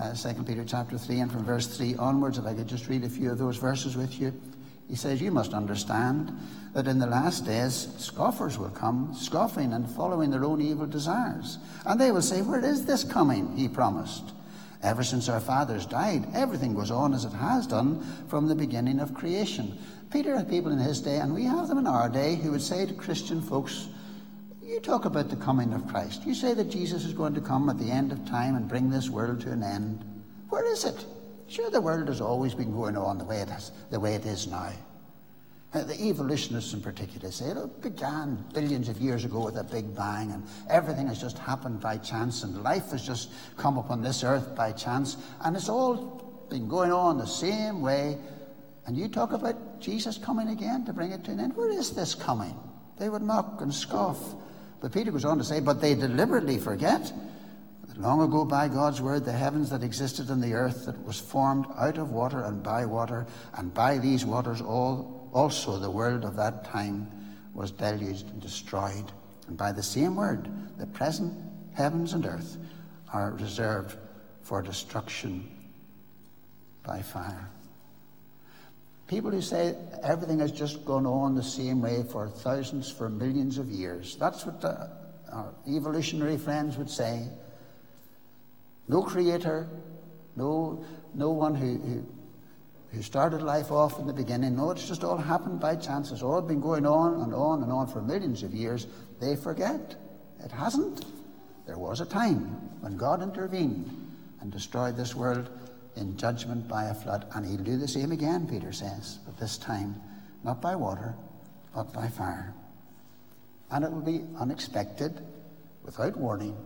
uh, 0.00 0.14
2 0.14 0.42
Peter 0.42 0.64
chapter 0.64 0.98
3 0.98 1.20
and 1.20 1.32
from 1.32 1.44
verse 1.44 1.66
3 1.76 1.96
onwards, 1.96 2.38
if 2.38 2.46
I 2.46 2.54
could 2.54 2.66
just 2.66 2.88
read 2.88 3.04
a 3.04 3.08
few 3.08 3.30
of 3.30 3.38
those 3.38 3.56
verses 3.56 3.96
with 3.96 4.18
you. 4.20 4.32
He 4.88 4.96
says, 4.96 5.20
You 5.20 5.30
must 5.30 5.54
understand 5.54 6.36
that 6.74 6.86
in 6.86 6.98
the 6.98 7.06
last 7.06 7.46
days 7.46 7.88
scoffers 7.98 8.58
will 8.58 8.70
come, 8.70 9.14
scoffing 9.14 9.72
and 9.72 9.88
following 9.88 10.30
their 10.30 10.44
own 10.44 10.60
evil 10.60 10.86
desires. 10.86 11.58
And 11.86 12.00
they 12.00 12.10
will 12.10 12.22
say, 12.22 12.42
Where 12.42 12.64
is 12.64 12.84
this 12.84 13.04
coming? 13.04 13.56
He 13.56 13.68
promised. 13.68 14.32
Ever 14.82 15.04
since 15.04 15.28
our 15.28 15.40
fathers 15.40 15.86
died, 15.86 16.26
everything 16.34 16.74
goes 16.74 16.90
on 16.90 17.14
as 17.14 17.24
it 17.24 17.32
has 17.32 17.68
done 17.68 18.04
from 18.28 18.48
the 18.48 18.54
beginning 18.54 18.98
of 18.98 19.14
creation. 19.14 19.78
Peter 20.12 20.36
had 20.36 20.48
people 20.48 20.70
in 20.70 20.78
his 20.78 21.00
day, 21.00 21.16
and 21.16 21.34
we 21.34 21.44
have 21.44 21.68
them 21.68 21.78
in 21.78 21.86
our 21.86 22.08
day, 22.08 22.34
who 22.34 22.50
would 22.50 22.60
say 22.60 22.84
to 22.84 22.92
Christian 22.92 23.40
folks, 23.40 23.88
You 24.62 24.78
talk 24.78 25.06
about 25.06 25.30
the 25.30 25.36
coming 25.36 25.72
of 25.72 25.88
Christ. 25.88 26.26
You 26.26 26.34
say 26.34 26.52
that 26.52 26.68
Jesus 26.68 27.06
is 27.06 27.14
going 27.14 27.32
to 27.32 27.40
come 27.40 27.70
at 27.70 27.78
the 27.78 27.90
end 27.90 28.12
of 28.12 28.26
time 28.26 28.54
and 28.54 28.68
bring 28.68 28.90
this 28.90 29.08
world 29.08 29.40
to 29.40 29.52
an 29.52 29.62
end. 29.62 30.04
Where 30.50 30.70
is 30.70 30.84
it? 30.84 31.06
Sure, 31.48 31.70
the 31.70 31.80
world 31.80 32.08
has 32.08 32.20
always 32.20 32.54
been 32.54 32.72
going 32.72 32.94
on 32.96 33.16
the 33.16 33.24
way 33.24 33.38
it, 33.38 33.48
has, 33.48 33.72
the 33.90 33.98
way 33.98 34.14
it 34.14 34.26
is 34.26 34.46
now. 34.46 34.72
Uh, 35.72 35.82
the 35.84 35.98
evolutionists 36.02 36.74
in 36.74 36.82
particular 36.82 37.30
say 37.30 37.46
it 37.46 37.80
began 37.80 38.44
billions 38.52 38.90
of 38.90 38.98
years 38.98 39.24
ago 39.24 39.40
with 39.40 39.56
a 39.56 39.64
big 39.64 39.96
bang, 39.96 40.30
and 40.30 40.46
everything 40.68 41.06
has 41.06 41.18
just 41.18 41.38
happened 41.38 41.80
by 41.80 41.96
chance, 41.96 42.42
and 42.42 42.62
life 42.62 42.90
has 42.90 43.06
just 43.06 43.30
come 43.56 43.78
upon 43.78 44.02
this 44.02 44.22
earth 44.24 44.54
by 44.54 44.72
chance, 44.72 45.16
and 45.42 45.56
it's 45.56 45.70
all 45.70 46.46
been 46.50 46.68
going 46.68 46.92
on 46.92 47.16
the 47.16 47.26
same 47.26 47.80
way. 47.80 48.18
And 48.84 48.94
you 48.96 49.08
talk 49.08 49.32
about 49.32 49.71
Jesus 49.82 50.16
coming 50.18 50.48
again 50.48 50.84
to 50.86 50.92
bring 50.92 51.12
it 51.12 51.24
to 51.24 51.32
an 51.32 51.40
end. 51.40 51.56
Where 51.56 51.70
is 51.70 51.90
this 51.94 52.14
coming? 52.14 52.58
They 52.98 53.08
would 53.08 53.22
mock 53.22 53.60
and 53.60 53.74
scoff. 53.74 54.18
But 54.80 54.92
Peter 54.92 55.10
goes 55.10 55.24
on 55.24 55.38
to 55.38 55.44
say, 55.44 55.60
but 55.60 55.80
they 55.80 55.94
deliberately 55.94 56.58
forget 56.58 57.12
that 57.86 58.00
long 58.00 58.22
ago 58.22 58.44
by 58.44 58.68
God's 58.68 59.00
word 59.00 59.24
the 59.24 59.32
heavens 59.32 59.70
that 59.70 59.82
existed 59.82 60.30
and 60.30 60.42
the 60.42 60.54
earth 60.54 60.86
that 60.86 61.04
was 61.04 61.20
formed 61.20 61.66
out 61.76 61.98
of 61.98 62.10
water 62.10 62.44
and 62.44 62.62
by 62.62 62.86
water, 62.86 63.26
and 63.54 63.72
by 63.74 63.98
these 63.98 64.24
waters 64.24 64.60
all 64.60 65.30
also 65.32 65.78
the 65.78 65.90
world 65.90 66.24
of 66.24 66.36
that 66.36 66.64
time 66.64 67.10
was 67.54 67.70
deluged 67.70 68.28
and 68.28 68.40
destroyed. 68.40 69.10
And 69.48 69.56
by 69.56 69.72
the 69.72 69.82
same 69.82 70.16
word, 70.16 70.48
the 70.78 70.86
present 70.86 71.32
heavens 71.74 72.12
and 72.12 72.24
earth 72.26 72.56
are 73.12 73.32
reserved 73.32 73.96
for 74.42 74.62
destruction 74.62 75.48
by 76.82 77.02
fire. 77.02 77.50
People 79.12 79.30
who 79.30 79.42
say 79.42 79.76
everything 80.02 80.38
has 80.38 80.50
just 80.50 80.86
gone 80.86 81.04
on 81.04 81.34
the 81.34 81.42
same 81.42 81.82
way 81.82 82.02
for 82.02 82.30
thousands, 82.30 82.90
for 82.90 83.10
millions 83.10 83.58
of 83.58 83.68
years, 83.68 84.16
that's 84.16 84.46
what 84.46 84.62
the, 84.62 84.88
our 85.30 85.52
evolutionary 85.68 86.38
friends 86.38 86.78
would 86.78 86.88
say. 86.88 87.28
No 88.88 89.02
creator, 89.02 89.68
no, 90.34 90.82
no 91.12 91.30
one 91.30 91.54
who, 91.54 91.76
who 91.76 92.06
who 92.92 93.02
started 93.02 93.42
life 93.42 93.70
off 93.70 93.98
in 93.98 94.06
the 94.06 94.14
beginning, 94.14 94.56
no, 94.56 94.70
it's 94.70 94.88
just 94.88 95.04
all 95.04 95.18
happened 95.18 95.60
by 95.60 95.76
chance. 95.76 96.10
It's 96.10 96.22
all 96.22 96.40
been 96.40 96.62
going 96.62 96.86
on 96.86 97.20
and 97.20 97.34
on 97.34 97.62
and 97.62 97.70
on 97.70 97.88
for 97.88 98.00
millions 98.00 98.42
of 98.42 98.54
years. 98.54 98.86
They 99.20 99.36
forget. 99.36 99.94
It 100.42 100.50
hasn't. 100.50 101.04
There 101.66 101.78
was 101.78 102.00
a 102.00 102.06
time 102.06 102.40
when 102.80 102.96
God 102.96 103.22
intervened 103.22 103.90
and 104.40 104.50
destroyed 104.50 104.96
this 104.96 105.14
world 105.14 105.50
in 105.96 106.16
judgment 106.16 106.68
by 106.68 106.84
a 106.84 106.94
flood, 106.94 107.26
and 107.34 107.46
He'll 107.46 107.58
do 107.58 107.76
the 107.76 107.88
same 107.88 108.12
again, 108.12 108.46
Peter 108.46 108.72
says, 108.72 109.18
but 109.24 109.38
this 109.38 109.58
time 109.58 110.00
not 110.44 110.60
by 110.60 110.74
water, 110.74 111.14
but 111.74 111.92
by 111.92 112.08
fire. 112.08 112.52
And 113.70 113.84
it 113.84 113.92
will 113.92 114.00
be 114.00 114.24
unexpected, 114.38 115.20
without 115.84 116.16
warning, 116.16 116.56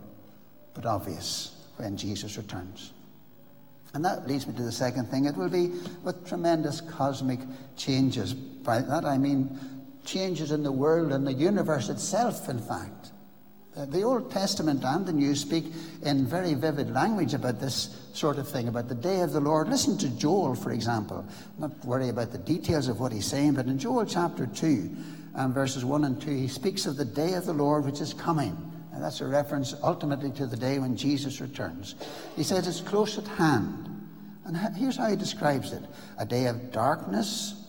but 0.75 0.87
obvious 0.87 1.55
when 1.77 1.97
Jesus 1.97 2.37
returns. 2.37 2.93
And 3.95 4.05
that 4.05 4.27
leads 4.27 4.47
me 4.47 4.55
to 4.55 4.63
the 4.63 4.73
second 4.73 5.07
thing. 5.07 5.25
It 5.25 5.37
will 5.37 5.49
be 5.49 5.69
with 6.03 6.27
tremendous 6.27 6.81
cosmic 6.81 7.41
changes. 7.77 8.35
By 8.35 8.81
that 8.81 9.05
I 9.05 9.17
mean 9.17 9.59
changes 10.05 10.53
in 10.53 10.63
the 10.63 10.73
world 10.73 11.13
and 11.13 11.27
the 11.27 11.33
universe 11.33 11.89
itself, 11.89 12.49
in 12.49 12.59
fact. 12.59 13.13
Uh, 13.77 13.85
the 13.85 14.03
Old 14.03 14.31
Testament 14.31 14.83
and 14.85 15.05
the 15.05 15.13
New 15.13 15.35
speak 15.35 15.67
in 16.03 16.25
very 16.25 16.55
vivid 16.55 16.95
language 16.95 17.35
about 17.35 17.61
this 17.61 17.95
sort 18.15 18.39
of 18.39 18.49
thing, 18.49 18.69
about 18.69 18.89
the 18.89 18.95
day 18.95 19.21
of 19.21 19.33
the 19.33 19.41
Lord. 19.41 19.69
Listen 19.69 19.99
to 19.99 20.09
Joel, 20.09 20.55
for 20.55 20.73
example. 20.73 21.27
Not 21.59 21.85
worry 21.85 22.09
about 22.09 22.33
the 22.33 22.39
details 22.39 22.89
of 22.89 23.01
what 23.01 23.13
he's 23.13 23.27
saying, 23.27 23.53
but 23.53 23.67
in 23.67 23.79
Joel 23.79 24.07
chapter 24.07 24.47
2, 24.47 24.97
and 25.35 25.53
verses 25.53 25.85
1 25.85 26.05
and 26.05 26.21
2, 26.21 26.31
he 26.31 26.49
speaks 26.49 26.87
of 26.87 26.97
the 26.97 27.05
day 27.05 27.35
of 27.35 27.45
the 27.45 27.53
Lord 27.53 27.85
which 27.85 28.01
is 28.01 28.15
coming. 28.15 28.57
And 28.93 29.05
that's 29.05 29.21
a 29.21 29.27
reference 29.27 29.75
ultimately 29.83 30.31
to 30.33 30.47
the 30.47 30.57
day 30.57 30.79
when 30.79 30.97
Jesus 30.97 31.43
returns. 31.43 31.97
He 32.35 32.43
says 32.43 32.67
it's 32.67 32.81
close 32.81 33.19
at 33.19 33.29
hand. 33.29 33.91
And 34.47 34.57
here's 34.75 34.97
how 34.97 35.11
he 35.11 35.17
describes 35.17 35.73
it 35.73 35.83
a 36.19 36.25
day 36.25 36.47
of 36.47 36.73
darkness 36.73 37.63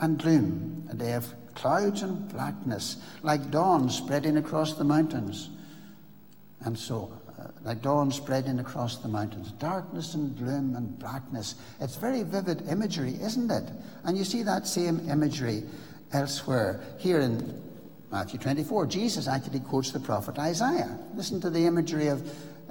and 0.00 0.18
gloom, 0.18 0.88
a 0.90 0.94
day 0.96 1.12
of 1.12 1.32
clouds 1.54 2.02
and 2.02 2.28
blackness, 2.32 2.96
like 3.22 3.50
dawn 3.50 3.88
spreading 3.90 4.36
across 4.36 4.74
the 4.74 4.84
mountains. 4.84 5.50
And 6.60 6.78
so, 6.78 7.12
uh, 7.38 7.48
like 7.62 7.82
dawn 7.82 8.10
spreading 8.10 8.58
across 8.58 8.98
the 8.98 9.08
mountains, 9.08 9.52
darkness 9.52 10.14
and 10.14 10.36
gloom 10.36 10.76
and 10.76 10.98
blackness. 10.98 11.56
It's 11.80 11.96
very 11.96 12.22
vivid 12.22 12.68
imagery, 12.68 13.18
isn't 13.20 13.50
it? 13.50 13.70
And 14.04 14.16
you 14.16 14.24
see 14.24 14.42
that 14.42 14.66
same 14.66 15.08
imagery 15.10 15.64
elsewhere. 16.12 16.80
Here 16.98 17.20
in 17.20 17.60
Matthew 18.10 18.38
24, 18.38 18.86
Jesus 18.86 19.28
actually 19.28 19.60
quotes 19.60 19.90
the 19.90 20.00
prophet 20.00 20.38
Isaiah. 20.38 20.98
Listen 21.14 21.40
to 21.40 21.50
the 21.50 21.66
imagery 21.66 22.08
of 22.08 22.22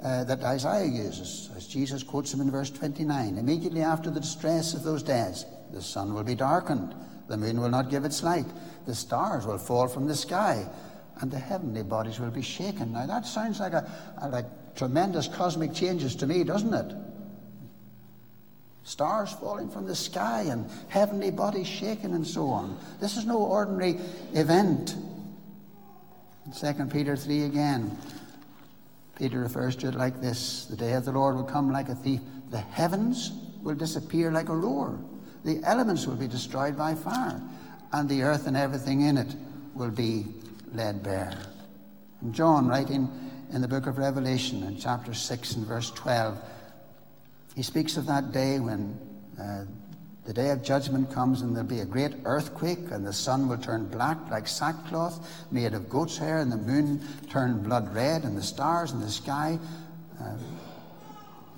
uh, 0.04 0.22
that 0.24 0.42
Isaiah 0.42 0.86
uses, 0.86 1.50
as 1.56 1.66
Jesus 1.66 2.02
quotes 2.02 2.32
him 2.32 2.40
in 2.40 2.50
verse 2.50 2.70
29. 2.70 3.38
Immediately 3.38 3.80
after 3.80 4.10
the 4.10 4.20
distress 4.20 4.74
of 4.74 4.82
those 4.82 5.02
days, 5.02 5.46
the 5.72 5.80
sun 5.80 6.12
will 6.12 6.24
be 6.24 6.34
darkened, 6.34 6.94
the 7.28 7.36
moon 7.36 7.60
will 7.60 7.70
not 7.70 7.90
give 7.90 8.04
its 8.04 8.22
light, 8.22 8.46
the 8.86 8.94
stars 8.94 9.46
will 9.46 9.58
fall 9.58 9.88
from 9.88 10.06
the 10.06 10.14
sky, 10.14 10.66
and 11.20 11.30
the 11.30 11.38
heavenly 11.38 11.82
bodies 11.82 12.20
will 12.20 12.30
be 12.30 12.42
shaken. 12.42 12.92
Now 12.92 13.06
that 13.06 13.26
sounds 13.26 13.60
like 13.60 13.72
a, 13.72 13.90
a 14.18 14.28
like 14.28 14.46
tremendous 14.74 15.28
cosmic 15.28 15.72
changes 15.72 16.16
to 16.16 16.26
me, 16.26 16.44
doesn't 16.44 16.74
it? 16.74 16.94
Stars 18.84 19.32
falling 19.32 19.70
from 19.70 19.86
the 19.86 19.96
sky 19.96 20.42
and 20.42 20.70
heavenly 20.88 21.30
bodies 21.30 21.66
shaken 21.66 22.12
and 22.12 22.26
so 22.26 22.48
on. 22.48 22.78
This 23.00 23.16
is 23.16 23.24
no 23.24 23.38
ordinary 23.38 23.98
event. 24.34 24.94
2 26.58 26.72
Peter 26.86 27.16
3 27.16 27.44
again. 27.44 27.96
Peter 29.16 29.40
refers 29.40 29.76
to 29.76 29.88
it 29.88 29.94
like 29.94 30.20
this 30.20 30.66
The 30.66 30.76
day 30.76 30.92
of 30.92 31.06
the 31.06 31.12
Lord 31.12 31.36
will 31.36 31.44
come 31.44 31.72
like 31.72 31.88
a 31.88 31.94
thief. 31.94 32.20
The 32.50 32.58
heavens 32.60 33.32
will 33.62 33.74
disappear 33.74 34.30
like 34.30 34.50
a 34.50 34.56
roar. 34.56 34.98
The 35.44 35.60
elements 35.64 36.06
will 36.06 36.16
be 36.16 36.28
destroyed 36.28 36.76
by 36.76 36.94
fire. 36.94 37.40
And 37.92 38.08
the 38.08 38.22
earth 38.22 38.46
and 38.46 38.56
everything 38.56 39.02
in 39.02 39.16
it 39.16 39.34
will 39.74 39.90
be 39.90 40.26
laid 40.72 41.02
bare. 41.02 41.36
And 42.20 42.34
John, 42.34 42.66
writing 42.66 43.08
in 43.52 43.60
the 43.60 43.68
book 43.68 43.86
of 43.86 43.98
Revelation, 43.98 44.62
in 44.62 44.78
chapter 44.78 45.14
6 45.14 45.54
and 45.56 45.66
verse 45.66 45.90
12, 45.90 46.38
he 47.54 47.62
speaks 47.62 47.96
of 47.96 48.06
that 48.06 48.32
day 48.32 48.58
when 48.58 48.98
uh, 49.40 49.64
the 50.24 50.32
day 50.32 50.50
of 50.50 50.62
judgment 50.62 51.12
comes 51.12 51.42
and 51.42 51.54
there'll 51.54 51.68
be 51.68 51.80
a 51.80 51.84
great 51.84 52.14
earthquake, 52.24 52.90
and 52.90 53.06
the 53.06 53.12
sun 53.12 53.48
will 53.48 53.58
turn 53.58 53.86
black 53.86 54.16
like 54.30 54.48
sackcloth 54.48 55.46
made 55.52 55.74
of 55.74 55.88
goat's 55.88 56.16
hair, 56.16 56.38
and 56.38 56.50
the 56.50 56.56
moon 56.56 57.00
turn 57.30 57.62
blood 57.62 57.94
red, 57.94 58.24
and 58.24 58.36
the 58.36 58.42
stars 58.42 58.92
in 58.92 59.00
the 59.00 59.10
sky 59.10 59.58
uh, 60.20 60.36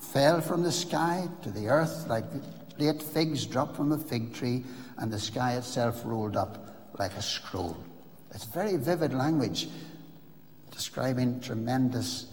fell 0.01 0.41
from 0.41 0.63
the 0.63 0.73
sky 0.73 1.29
to 1.43 1.51
the 1.51 1.69
earth 1.69 2.07
like 2.09 2.25
late 2.79 3.03
figs 3.03 3.47
dropped 3.47 3.77
from 3.77 3.93
a 3.93 3.99
fig 3.99 4.35
tree, 4.35 4.65
and 4.99 5.13
the 5.13 5.19
sky 5.19 5.57
itself 5.57 6.03
rolled 6.05 6.37
up 6.37 6.93
like 6.99 7.13
a 7.15 7.23
scroll. 7.23 7.77
It's 8.33 8.45
very 8.45 8.77
vivid 8.77 9.15
language 9.15 9.69
describing 10.71 11.41
tremendous 11.41 12.27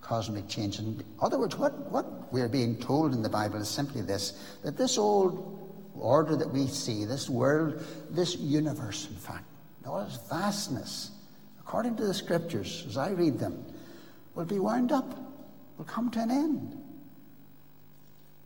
cosmic 0.00 0.48
change. 0.48 0.78
In 0.78 1.02
other 1.20 1.38
words, 1.38 1.56
what, 1.56 1.90
what 1.90 2.32
we're 2.32 2.48
being 2.48 2.76
told 2.76 3.14
in 3.14 3.22
the 3.22 3.28
Bible 3.28 3.60
is 3.60 3.68
simply 3.68 4.00
this 4.00 4.32
that 4.62 4.76
this 4.76 4.98
old 4.98 5.58
order 5.98 6.36
that 6.36 6.50
we 6.50 6.66
see, 6.66 7.04
this 7.04 7.28
world, 7.28 7.84
this 8.10 8.36
universe, 8.36 9.08
in 9.08 9.16
fact, 9.16 9.44
all 9.86 10.00
its 10.00 10.18
vastness, 10.28 11.10
according 11.60 11.96
to 11.96 12.04
the 12.04 12.14
scriptures, 12.14 12.84
as 12.88 12.96
I 12.96 13.10
read 13.10 13.38
them, 13.38 13.64
will 14.34 14.44
be 14.44 14.58
wound 14.58 14.92
up, 14.92 15.18
will 15.76 15.84
come 15.84 16.10
to 16.10 16.20
an 16.20 16.30
end. 16.30 16.78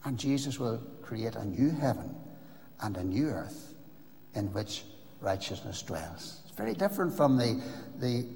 And 0.05 0.19
Jesus 0.19 0.59
will 0.59 0.83
create 1.07 1.37
a 1.37 1.45
new 1.45 1.71
heaven 1.71 2.15
and 2.83 2.97
a 2.97 3.05
new 3.05 3.29
earth 3.29 3.75
in 4.35 4.53
which 4.53 4.85
righteousness 5.21 5.83
dwells. 5.83 6.41
It's 6.47 6.57
very 6.57 6.75
different 6.75 7.17
from 7.17 7.39
the, 7.39 7.63
the 7.99 8.27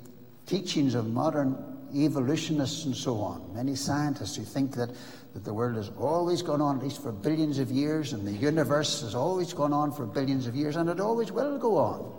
teachings 0.47 0.95
of 0.95 1.09
modern 1.09 1.57
evolutionists 1.95 2.85
and 2.85 2.97
so 2.97 3.19
on. 3.19 3.53
Many 3.55 3.75
scientists 3.75 4.37
who 4.37 4.45
think 4.45 4.75
that 4.77 4.91
that 5.35 5.45
the 5.45 5.55
world 5.55 5.77
has 5.77 5.91
always 5.97 6.43
gone 6.43 6.61
on, 6.61 6.79
at 6.79 6.83
least 6.83 7.03
for 7.03 7.13
billions 7.13 7.59
of 7.59 7.71
years, 7.71 8.13
and 8.13 8.27
the 8.27 8.33
universe 8.33 9.01
has 9.03 9.15
always 9.15 9.53
gone 9.53 9.73
on 9.73 9.93
for 9.93 10.05
billions 10.05 10.47
of 10.47 10.57
years, 10.57 10.77
and 10.77 10.89
it 10.89 11.01
always 11.01 11.31
will 11.31 11.59
go 11.59 11.77
on. 11.77 12.13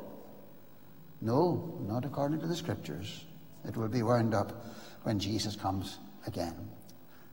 No, 1.20 1.78
not 1.82 2.06
according 2.06 2.40
to 2.40 2.48
the 2.48 2.56
scriptures. 2.56 3.26
It 3.68 3.76
will 3.76 3.90
be 3.90 4.02
wound 4.02 4.34
up 4.34 4.66
when 5.04 5.20
Jesus 5.20 5.56
comes 5.56 5.98
again. 6.26 6.70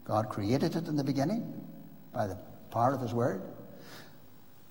God 0.05 0.29
created 0.29 0.75
it 0.75 0.89
in 0.89 0.97
the 0.97 1.05
beginning 1.05 1.67
by 2.13 2.27
the 2.27 2.39
power 2.71 2.95
of 2.95 3.01
his 3.01 3.15
word. 3.15 3.43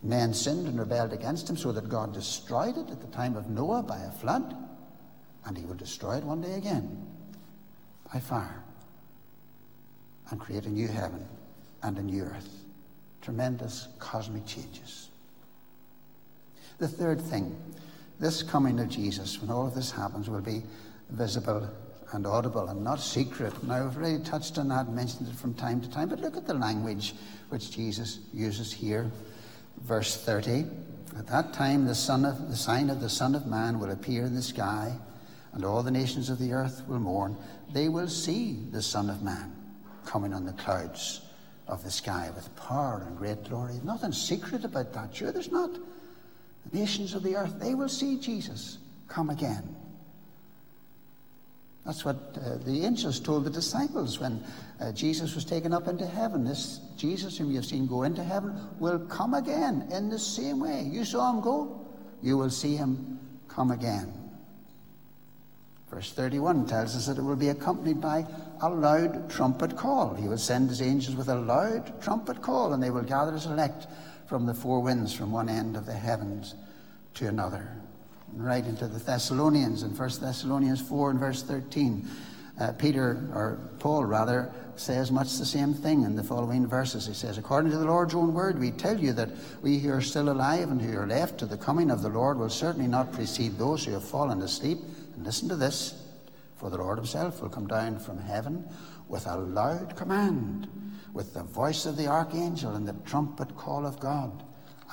Men 0.03 0.33
sinned 0.33 0.67
and 0.67 0.79
rebelled 0.79 1.13
against 1.13 1.49
him 1.49 1.57
so 1.57 1.71
that 1.71 1.89
God 1.89 2.13
destroyed 2.13 2.77
it 2.77 2.89
at 2.89 3.01
the 3.01 3.07
time 3.07 3.35
of 3.35 3.49
Noah 3.49 3.83
by 3.83 3.99
a 3.99 4.11
flood, 4.11 4.55
and 5.45 5.57
he 5.57 5.65
will 5.65 5.75
destroy 5.75 6.17
it 6.17 6.23
one 6.23 6.41
day 6.41 6.53
again 6.53 7.05
by 8.13 8.19
fire 8.19 8.63
and 10.29 10.39
create 10.39 10.65
a 10.65 10.69
new 10.69 10.87
heaven 10.87 11.25
and 11.83 11.97
a 11.97 12.03
new 12.03 12.23
earth. 12.23 12.49
Tremendous 13.21 13.87
cosmic 13.99 14.45
changes. 14.45 15.09
The 16.77 16.87
third 16.87 17.19
thing, 17.19 17.55
this 18.19 18.43
coming 18.43 18.79
of 18.79 18.89
Jesus, 18.89 19.41
when 19.41 19.49
all 19.49 19.67
of 19.67 19.73
this 19.73 19.91
happens, 19.91 20.29
will 20.29 20.41
be 20.41 20.63
visible 21.09 21.69
and 22.13 22.25
audible 22.25 22.67
and 22.69 22.83
not 22.83 22.99
secret. 22.99 23.63
Now, 23.63 23.85
I've 23.85 23.97
already 23.97 24.23
touched 24.23 24.57
on 24.57 24.69
that, 24.69 24.89
mentioned 24.89 25.27
it 25.27 25.35
from 25.35 25.53
time 25.53 25.81
to 25.81 25.89
time, 25.89 26.09
but 26.09 26.19
look 26.19 26.37
at 26.37 26.47
the 26.47 26.53
language 26.53 27.13
which 27.49 27.71
Jesus 27.71 28.19
uses 28.33 28.71
here. 28.71 29.09
Verse 29.81 30.23
30 30.23 30.65
At 31.17 31.27
that 31.27 31.53
time, 31.53 31.85
the, 31.85 31.95
son 31.95 32.25
of, 32.25 32.49
the 32.49 32.55
sign 32.55 32.89
of 32.89 33.01
the 33.01 33.09
Son 33.09 33.35
of 33.35 33.45
Man 33.45 33.79
will 33.79 33.91
appear 33.91 34.25
in 34.25 34.35
the 34.35 34.41
sky, 34.41 34.93
and 35.53 35.65
all 35.65 35.83
the 35.83 35.91
nations 35.91 36.29
of 36.29 36.39
the 36.39 36.53
earth 36.53 36.83
will 36.87 36.99
mourn. 36.99 37.37
They 37.73 37.89
will 37.89 38.07
see 38.07 38.59
the 38.71 38.81
Son 38.81 39.09
of 39.09 39.21
Man 39.21 39.53
coming 40.05 40.33
on 40.33 40.45
the 40.45 40.53
clouds 40.53 41.21
of 41.67 41.83
the 41.83 41.91
sky 41.91 42.31
with 42.33 42.55
power 42.55 43.03
and 43.05 43.17
great 43.17 43.43
glory. 43.43 43.73
Nothing 43.83 44.13
secret 44.13 44.63
about 44.63 44.93
that. 44.93 45.13
Sure, 45.13 45.31
there's 45.31 45.51
not. 45.51 45.71
The 46.71 46.79
nations 46.79 47.13
of 47.13 47.23
the 47.23 47.35
earth, 47.35 47.59
they 47.59 47.75
will 47.75 47.89
see 47.89 48.17
Jesus 48.17 48.77
come 49.07 49.29
again. 49.29 49.75
That's 51.87 52.03
what 52.03 52.17
uh, 52.35 52.57
the 52.65 52.83
angels 52.83 53.17
told 53.17 53.45
the 53.45 53.49
disciples 53.49 54.19
when 54.19 54.43
uh, 54.81 54.91
Jesus 54.91 55.33
was 55.35 55.45
taken 55.45 55.71
up 55.71 55.87
into 55.87 56.05
heaven. 56.05 56.43
This 56.43 56.81
Jesus, 56.97 57.37
whom 57.37 57.49
you 57.49 57.55
have 57.55 57.65
seen 57.65 57.87
go 57.87 58.03
into 58.03 58.21
heaven, 58.21 58.53
will 58.77 58.99
come 58.99 59.33
again 59.33 59.87
in 59.89 60.09
the 60.09 60.19
same 60.19 60.59
way. 60.59 60.83
You 60.83 61.05
saw 61.05 61.31
him 61.31 61.39
go, 61.39 61.87
you 62.21 62.37
will 62.37 62.49
see 62.49 62.75
him 62.75 63.17
come 63.47 63.71
again. 63.71 64.11
Verse 65.89 66.11
31 66.11 66.65
tells 66.65 66.93
us 66.93 67.07
that 67.07 67.17
it 67.17 67.23
will 67.23 67.37
be 67.37 67.47
accompanied 67.47 68.01
by 68.01 68.25
a 68.59 68.69
loud 68.69 69.29
trumpet 69.29 69.77
call. 69.77 70.13
He 70.13 70.27
will 70.27 70.37
send 70.37 70.67
his 70.67 70.81
angels 70.81 71.15
with 71.15 71.29
a 71.29 71.35
loud 71.35 72.01
trumpet 72.01 72.41
call, 72.41 72.73
and 72.73 72.83
they 72.83 72.89
will 72.89 73.03
gather 73.03 73.31
his 73.31 73.45
elect 73.45 73.87
from 74.27 74.45
the 74.45 74.53
four 74.53 74.81
winds, 74.81 75.13
from 75.13 75.31
one 75.31 75.47
end 75.47 75.77
of 75.77 75.85
the 75.85 75.93
heavens 75.93 76.53
to 77.13 77.29
another 77.29 77.71
right 78.33 78.65
into 78.65 78.87
the 78.87 78.99
Thessalonians 78.99 79.83
in 79.83 79.95
1 79.95 80.09
Thessalonians 80.21 80.81
4 80.81 81.11
and 81.11 81.19
verse 81.19 81.43
13. 81.43 82.07
Uh, 82.59 82.71
Peter, 82.73 83.29
or 83.33 83.59
Paul 83.79 84.05
rather, 84.05 84.51
says 84.75 85.11
much 85.11 85.37
the 85.37 85.45
same 85.45 85.73
thing 85.73 86.03
in 86.03 86.15
the 86.15 86.23
following 86.23 86.67
verses. 86.67 87.07
He 87.07 87.13
says, 87.13 87.37
According 87.37 87.71
to 87.71 87.77
the 87.77 87.85
Lord's 87.85 88.15
own 88.15 88.33
word, 88.33 88.59
we 88.59 88.71
tell 88.71 88.99
you 88.99 89.13
that 89.13 89.29
we 89.61 89.79
who 89.79 89.91
are 89.91 90.01
still 90.01 90.29
alive 90.29 90.69
and 90.69 90.81
who 90.81 90.97
are 90.97 91.07
left 91.07 91.37
to 91.39 91.45
the 91.45 91.57
coming 91.57 91.91
of 91.91 92.01
the 92.01 92.09
Lord 92.09 92.37
will 92.37 92.49
certainly 92.49 92.87
not 92.87 93.13
precede 93.13 93.57
those 93.57 93.85
who 93.85 93.93
have 93.93 94.03
fallen 94.03 94.41
asleep. 94.41 94.79
And 95.15 95.25
listen 95.25 95.49
to 95.49 95.55
this 95.55 96.03
For 96.55 96.69
the 96.69 96.77
Lord 96.77 96.97
himself 96.97 97.41
will 97.41 97.49
come 97.49 97.67
down 97.67 97.99
from 97.99 98.19
heaven 98.19 98.67
with 99.07 99.25
a 99.27 99.37
loud 99.37 99.95
command, 99.95 100.67
with 101.13 101.33
the 101.33 101.43
voice 101.43 101.85
of 101.85 101.97
the 101.97 102.07
archangel 102.07 102.75
and 102.75 102.87
the 102.87 102.95
trumpet 103.05 103.55
call 103.55 103.85
of 103.85 103.99
God, 103.99 104.43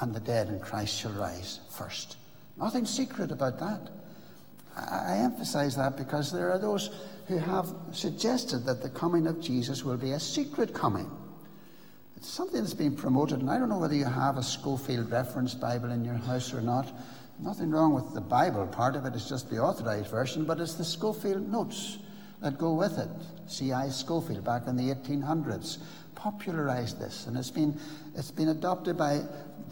and 0.01 0.15
the 0.15 0.21
dead 0.21 0.49
in 0.49 0.61
Christ 0.61 0.97
shall 0.99 1.13
rise 1.13 1.61
first. 1.71 2.17
Nothing 2.57 2.87
secret 2.87 3.31
about 3.31 3.59
that. 3.59 3.91
I 4.77 5.19
emphasize 5.19 5.77
that 5.77 5.97
because 5.97 6.33
there 6.33 6.51
are 6.51 6.59
those 6.59 6.91
who 7.27 7.39
have 7.39 7.69
suggested 7.93 8.65
that 8.67 8.83
the 8.83 8.91
coming 8.91 9.27
of 9.27 9.41
Jesus 9.41 9.85
will 9.85 9.97
be 9.97 10.13
a 10.13 10.21
secret 10.21 10.75
coming. 10.75 11.11
It's 12.17 12.29
something 12.29 12.61
that's 12.61 12.75
been 12.75 12.97
promoted, 12.97 13.41
and 13.41 13.51
I 13.51 13.59
don't 13.59 13.69
know 13.69 13.79
whether 13.79 13.95
you 13.95 14.05
have 14.05 14.37
a 14.37 14.43
Scofield 14.43 15.11
reference 15.11 15.55
Bible 15.55 15.91
in 15.91 16.05
your 16.05 16.15
house 16.15 16.53
or 16.53 16.61
not. 16.61 16.91
Nothing 17.39 17.71
wrong 17.71 17.95
with 17.95 18.15
the 18.15 18.21
Bible 18.21 18.67
part 18.67 18.97
of 18.97 19.05
it's 19.07 19.29
just 19.29 19.51
the 19.51 19.59
authorized 19.59 20.11
version, 20.11 20.45
but 20.45 20.61
it's 20.61 20.75
the 20.75 20.85
Scofield 20.85 21.49
notes 21.51 21.99
that 22.41 22.59
go 22.59 22.75
with 22.75 22.99
it. 22.99 23.09
C.I. 23.47 23.89
Scofield, 23.89 24.45
back 24.45 24.67
in 24.67 24.77
the 24.77 24.95
1800s 24.95 25.79
popularized 26.15 27.01
this, 27.01 27.27
and 27.27 27.37
it's 27.37 27.51
been, 27.51 27.79
it's 28.17 28.31
been 28.31 28.49
adopted 28.49 28.97
by 28.97 29.21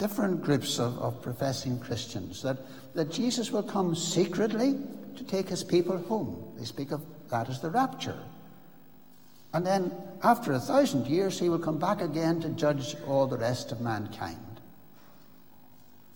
different 0.03 0.43
groups 0.43 0.81
of, 0.81 0.99
of 0.99 1.23
professing 1.23 1.79
Christians 1.79 2.43
that, 2.43 2.57
that 2.93 3.13
Jesus 3.13 3.53
will 3.53 3.63
come 3.63 3.95
secretly 3.95 4.77
to 5.17 5.23
take 5.23 5.49
his 5.49 5.63
people 5.63 5.97
home. 5.97 6.53
They 6.59 6.65
speak 6.65 6.91
of 6.91 7.03
that 7.31 7.49
as 7.49 7.61
the 7.61 7.71
rapture. 7.71 8.19
And 9.55 9.65
then, 9.65 9.93
after 10.25 10.55
a 10.55 10.59
thousand 10.59 11.07
years, 11.07 11.39
he 11.39 11.49
will 11.49 11.61
come 11.61 11.79
back 11.79 12.01
again 12.01 12.41
to 12.41 12.49
judge 12.49 12.97
all 13.07 13.29
the 13.29 13.39
rest 13.39 13.71
of 13.71 13.81
mankind. 13.81 14.61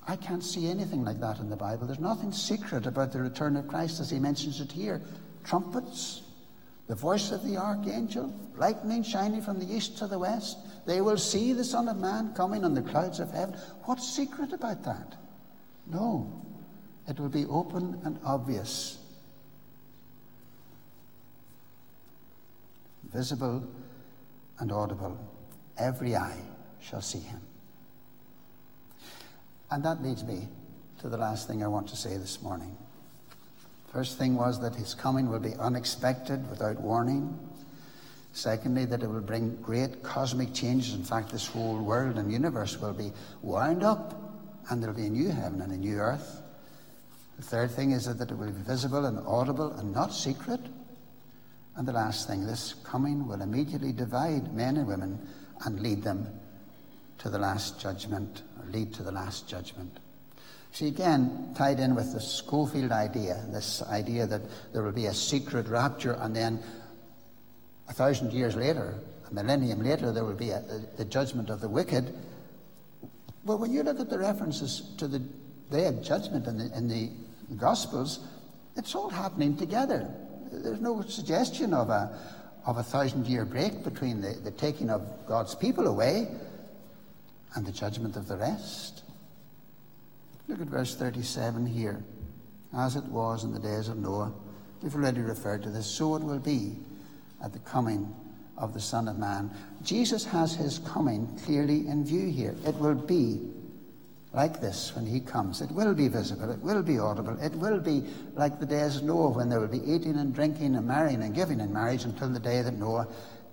I 0.09 0.17
can't 0.17 0.43
see 0.43 0.69
anything 0.69 1.05
like 1.05 1.21
that 1.21 1.39
in 1.39 1.49
the 1.49 1.55
Bible. 1.55 1.87
There's 1.87 2.01
nothing 2.01 2.33
secret 2.33 2.87
about 2.87 3.13
the 3.13 3.21
return 3.21 3.57
of 3.57 3.69
Christ 3.69 4.01
as 4.01 4.11
he 4.11 4.19
mentions 4.19 4.61
it 4.61 4.73
here. 4.73 5.01
Trumpets, 5.45 6.23
the 6.89 6.97
voice 6.97 7.31
of 7.31 7.45
the 7.45 7.57
archangel, 7.57 8.35
lightning 8.57 9.05
shining 9.05 9.43
from 9.43 9.61
the 9.61 9.73
east 9.73 9.97
to 9.99 10.09
the 10.09 10.19
west. 10.19 10.59
They 10.87 11.01
will 11.01 11.19
see 11.19 11.53
the 11.53 11.65
Son 11.65 11.89
of 11.89 11.99
Man 11.99 12.33
coming 12.35 12.65
on 12.65 12.75
the 12.75 12.83
clouds 12.83 13.19
of 13.19 13.33
heaven. 13.33 13.59
What's 13.85 14.09
secret 14.09 14.53
about 14.53 14.85
that? 14.85 15.17
No, 15.87 16.43
it 17.09 17.19
will 17.19 17.29
be 17.29 17.45
open 17.47 18.01
and 18.05 18.19
obvious. 18.25 18.99
Visible 23.13 23.65
and 24.61 24.71
audible. 24.71 25.19
Every 25.77 26.17
eye 26.17 26.41
shall 26.81 27.03
see 27.03 27.19
him. 27.21 27.41
And 29.71 29.83
that 29.85 30.03
leads 30.03 30.23
me 30.23 30.47
to 31.01 31.09
the 31.09 31.17
last 31.17 31.49
thing 31.49 31.65
I 31.65 31.67
want 31.67 31.89
to 31.89 31.97
say 31.97 32.17
this 32.17 32.41
morning. 32.43 32.77
First 33.93 34.19
thing 34.19 34.37
was 34.37 34.61
that 34.61 34.75
his 34.75 34.95
coming 34.95 35.29
will 35.29 35.41
be 35.41 35.55
unexpected, 35.55 36.49
without 36.49 36.81
warning. 36.81 37.39
Secondly, 38.37 38.85
that 38.85 39.03
it 39.03 39.09
will 39.09 39.23
bring 39.23 39.57
great 39.63 40.03
cosmic 40.03 40.53
changes. 40.53 40.93
In 40.93 41.03
fact, 41.03 41.33
this 41.33 41.47
whole 41.47 41.79
world 41.79 42.19
and 42.19 42.31
universe 42.31 42.79
will 42.79 42.93
be 42.93 43.11
wound 43.41 43.83
up, 43.83 44.13
and 44.69 44.83
there 44.83 44.91
will 44.91 45.01
be 45.01 45.07
a 45.07 45.11
new 45.11 45.31
heaven 45.31 45.63
and 45.63 45.73
a 45.73 45.77
new 45.79 45.97
earth. 45.97 46.43
The 47.39 47.43
third 47.43 47.71
thing 47.71 47.93
is 47.93 48.05
that 48.05 48.31
it 48.31 48.37
will 48.37 48.51
be 48.51 48.61
visible 48.61 49.07
and 49.07 49.19
audible 49.27 49.73
and 49.73 49.91
not 49.91 50.13
secret. 50.13 50.61
And 51.77 51.89
the 51.89 51.95
last 51.95 52.29
thing, 52.29 52.45
this 52.45 52.75
coming 52.85 53.27
will 53.27 53.41
immediately 53.41 53.93
divide 53.93 54.53
men 54.53 54.77
and 54.77 54.87
women 54.87 55.27
and 55.65 55.81
lead 55.81 56.03
them 56.03 56.29
to 57.21 57.31
the 57.31 57.39
last 57.39 57.81
judgment, 57.81 58.43
or 58.59 58.71
lead 58.71 58.93
to 58.93 59.03
the 59.03 59.13
last 59.13 59.49
judgment. 59.49 59.97
See, 60.73 60.89
again, 60.89 61.55
tied 61.57 61.81
in 61.81 61.95
with 61.95 62.13
the 62.13 62.21
Scofield 62.21 62.93
idea, 62.93 63.43
this 63.51 63.83
idea 63.85 64.27
that 64.27 64.43
there 64.75 64.83
will 64.83 64.93
be 64.93 65.07
a 65.07 65.15
secret 65.15 65.69
rapture, 65.69 66.19
and 66.21 66.37
then 66.37 66.63
a 67.89 67.93
thousand 67.93 68.33
years 68.33 68.57
later, 68.57 68.95
a 69.31 69.35
millennium 69.35 69.83
later, 69.83 70.13
there 70.13 70.25
will 70.25 70.35
be 70.35 70.51
a, 70.51 70.61
the, 70.61 70.87
the 70.99 71.05
judgment 71.05 71.51
of 71.51 71.61
the 71.61 71.69
wicked. 71.69 72.15
Well, 73.45 73.59
when 73.59 73.73
you 73.73 73.83
look 73.83 74.01
at 74.01 74.11
the 74.11 74.19
references 74.19 74.93
to 74.99 75.09
the 75.09 75.21
day 75.71 75.87
of 75.87 76.03
judgment 76.03 76.47
in 76.47 76.59
the, 76.59 76.77
in 76.77 76.89
the 76.89 77.11
Gospels, 77.57 78.21
it's 78.77 78.95
all 78.95 79.09
happening 79.09 79.57
together. 79.57 80.13
There's 80.53 80.81
no 80.81 81.03
suggestion 81.03 81.73
of 81.73 81.91
a, 81.91 82.19
of 82.67 82.79
a 82.79 82.83
thousand 82.83 83.27
year 83.27 83.45
break 83.45 83.85
between 83.85 84.21
the, 84.21 84.35
the 84.35 84.51
taking 84.51 84.91
of 84.91 85.03
God's 85.27 85.55
people 85.55 85.87
away 85.87 86.29
and 87.55 87.65
the 87.65 87.73
judgment 87.73 88.17
of 88.17 88.29
the 88.29 88.37
rest. 88.37 89.03
Look 90.49 90.61
at 90.61 90.67
verse 90.67 90.95
37 90.95 91.67
here. 91.67 92.05
As 92.77 92.97
it 92.97 93.05
was 93.05 93.45
in 93.45 93.53
the 93.53 93.61
days 93.61 93.89
of 93.89 93.97
Noah, 93.97 94.33
we've 94.83 94.95
already 94.95 95.21
referred 95.21 95.63
to 95.63 95.71
this, 95.71 95.87
so 95.87 96.17
it 96.17 96.23
will 96.23 96.39
be 96.39 96.77
at 97.47 97.53
the 97.53 97.59
coming 97.61 98.13
of 98.59 98.75
the 98.75 98.81
Son 98.81 99.07
of 99.07 99.19
Man. 99.19 99.51
Jesus 99.83 100.25
has 100.25 100.55
his 100.55 100.81
coming 100.81 101.27
clearly 101.45 101.87
in 101.87 102.05
view 102.05 102.29
here. 102.29 102.57
It 102.67 102.75
will 102.75 102.95
be 102.95 103.41
like 104.33 104.61
this 104.61 104.95
when 104.97 105.07
he 105.07 105.21
comes. 105.21 105.63
It 105.63 105.71
will 105.71 105.95
be 105.95 106.09
visible, 106.09 106.51
it 106.51 106.61
will 106.61 106.83
be 106.83 106.99
audible, 106.99 107.39
it 107.41 107.55
will 107.55 107.79
be 107.79 108.03
like 108.35 108.59
the 108.59 108.67
days 108.67 108.97
of 108.97 109.05
Noah 109.05 109.31
when 109.31 109.49
there 109.49 109.61
will 109.61 109.69
be 109.69 109.81
eating 109.91 110.17
and 110.17 110.35
drinking 110.35 110.75
and 110.75 110.87
marrying 110.87 111.23
and 111.23 111.35
giving 111.35 111.61
in 111.61 111.73
marriage 111.73 112.05
until 112.05 112.29
the 112.29 112.41
day 112.41 112.63
that 112.63 112.75
Noah 112.75 113.07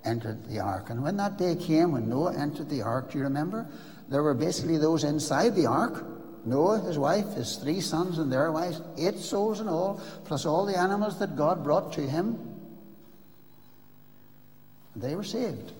entered 0.04 0.44
the 0.48 0.58
ark. 0.58 0.90
And 0.90 1.02
when 1.02 1.16
that 1.18 1.38
day 1.38 1.54
came, 1.54 1.92
when 1.92 2.08
Noah 2.08 2.36
entered 2.36 2.68
the 2.68 2.82
ark, 2.82 3.12
do 3.12 3.18
you 3.18 3.24
remember? 3.24 3.66
There 4.08 4.22
were 4.22 4.34
basically 4.34 4.76
those 4.76 5.04
inside 5.04 5.54
the 5.54 5.66
ark 5.66 6.04
Noah, 6.44 6.80
his 6.80 6.98
wife, 6.98 7.32
his 7.32 7.56
three 7.56 7.80
sons 7.80 8.18
and 8.18 8.30
their 8.30 8.52
wives, 8.52 8.82
eight 8.98 9.18
souls 9.18 9.60
in 9.60 9.68
all, 9.68 10.00
plus 10.24 10.44
all 10.44 10.66
the 10.66 10.78
animals 10.78 11.18
that 11.18 11.36
God 11.36 11.64
brought 11.64 11.92
to 11.94 12.02
him. 12.02 12.53
They 14.96 15.14
were 15.14 15.24
saved, 15.24 15.72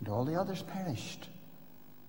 and 0.00 0.08
all 0.08 0.24
the 0.24 0.38
others 0.38 0.62
perished. 0.62 1.28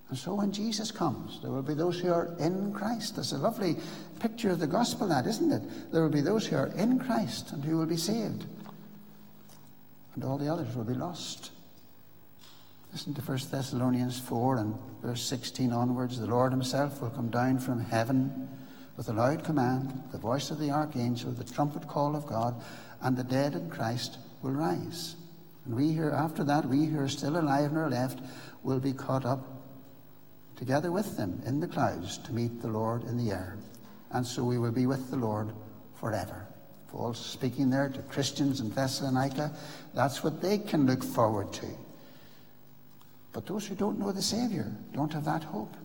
And 0.09 0.17
so 0.17 0.33
when 0.33 0.51
Jesus 0.51 0.91
comes, 0.91 1.39
there 1.41 1.51
will 1.51 1.61
be 1.61 1.75
those 1.75 1.99
who 1.99 2.11
are 2.11 2.33
in 2.39 2.73
Christ. 2.73 3.15
That's 3.15 3.31
a 3.31 3.37
lovely 3.37 3.77
picture 4.19 4.49
of 4.49 4.59
the 4.59 4.67
gospel, 4.67 5.07
that, 5.07 5.27
isn't 5.27 5.51
it? 5.51 5.91
There 5.91 6.01
will 6.01 6.09
be 6.09 6.21
those 6.21 6.47
who 6.47 6.55
are 6.55 6.71
in 6.75 6.99
Christ 6.99 7.51
and 7.51 7.63
who 7.63 7.77
will 7.77 7.85
be 7.85 7.97
saved. 7.97 8.45
And 10.15 10.23
all 10.23 10.39
the 10.39 10.51
others 10.51 10.75
will 10.75 10.83
be 10.83 10.95
lost. 10.95 11.51
Listen 12.91 13.13
to 13.13 13.21
1 13.21 13.37
Thessalonians 13.51 14.19
4 14.19 14.57
and 14.57 14.75
verse 15.03 15.21
16 15.21 15.71
onwards. 15.71 16.19
The 16.19 16.25
Lord 16.25 16.51
himself 16.51 17.01
will 17.01 17.11
come 17.11 17.29
down 17.29 17.59
from 17.59 17.79
heaven 17.79 18.49
with 18.97 19.09
a 19.09 19.13
loud 19.13 19.43
command, 19.43 20.03
the 20.11 20.17
voice 20.17 20.49
of 20.49 20.57
the 20.57 20.71
archangel, 20.71 21.31
the 21.31 21.43
trumpet 21.43 21.87
call 21.87 22.15
of 22.15 22.25
God, 22.25 22.59
and 23.01 23.15
the 23.15 23.23
dead 23.23 23.53
in 23.53 23.69
Christ 23.69 24.17
will 24.41 24.51
rise. 24.51 25.15
And 25.69 25.77
we 25.77 25.93
here, 25.93 26.09
after 26.09 26.43
that, 26.45 26.65
we 26.65 26.87
who 26.87 26.99
are 26.99 27.07
still 27.07 27.37
alive 27.37 27.65
and 27.65 27.77
are 27.77 27.91
left, 27.91 28.21
will 28.63 28.79
be 28.79 28.91
caught 28.91 29.23
up 29.23 29.61
together 30.55 30.91
with 30.91 31.15
them 31.15 31.43
in 31.45 31.59
the 31.59 31.67
clouds 31.67 32.17
to 32.17 32.33
meet 32.33 32.59
the 32.59 32.67
Lord 32.67 33.03
in 33.03 33.23
the 33.23 33.29
air. 33.29 33.55
And 34.09 34.25
so 34.25 34.43
we 34.43 34.57
will 34.57 34.71
be 34.71 34.87
with 34.87 35.11
the 35.11 35.17
Lord 35.17 35.53
forever. 35.93 36.47
Paul 36.87 37.13
speaking 37.13 37.69
there 37.69 37.87
to 37.87 38.01
Christians 38.01 38.61
in 38.61 38.71
Thessalonica, 38.71 39.51
that's 39.93 40.23
what 40.23 40.41
they 40.41 40.57
can 40.57 40.87
look 40.87 41.03
forward 41.03 41.53
to. 41.53 41.67
But 43.31 43.45
those 43.45 43.67
who 43.67 43.75
don't 43.75 43.99
know 43.99 44.11
the 44.11 44.23
Saviour 44.23 44.71
don't 44.91 45.13
have 45.13 45.25
that 45.25 45.43
hope. 45.43 45.77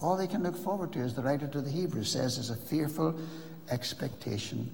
All 0.00 0.16
they 0.16 0.28
can 0.28 0.44
look 0.44 0.56
forward 0.56 0.92
to, 0.92 1.00
as 1.00 1.14
the 1.14 1.22
writer 1.22 1.48
to 1.48 1.60
the 1.60 1.70
Hebrews 1.70 2.12
says, 2.12 2.38
is 2.38 2.50
a 2.50 2.54
fearful 2.54 3.18
expectation 3.70 4.72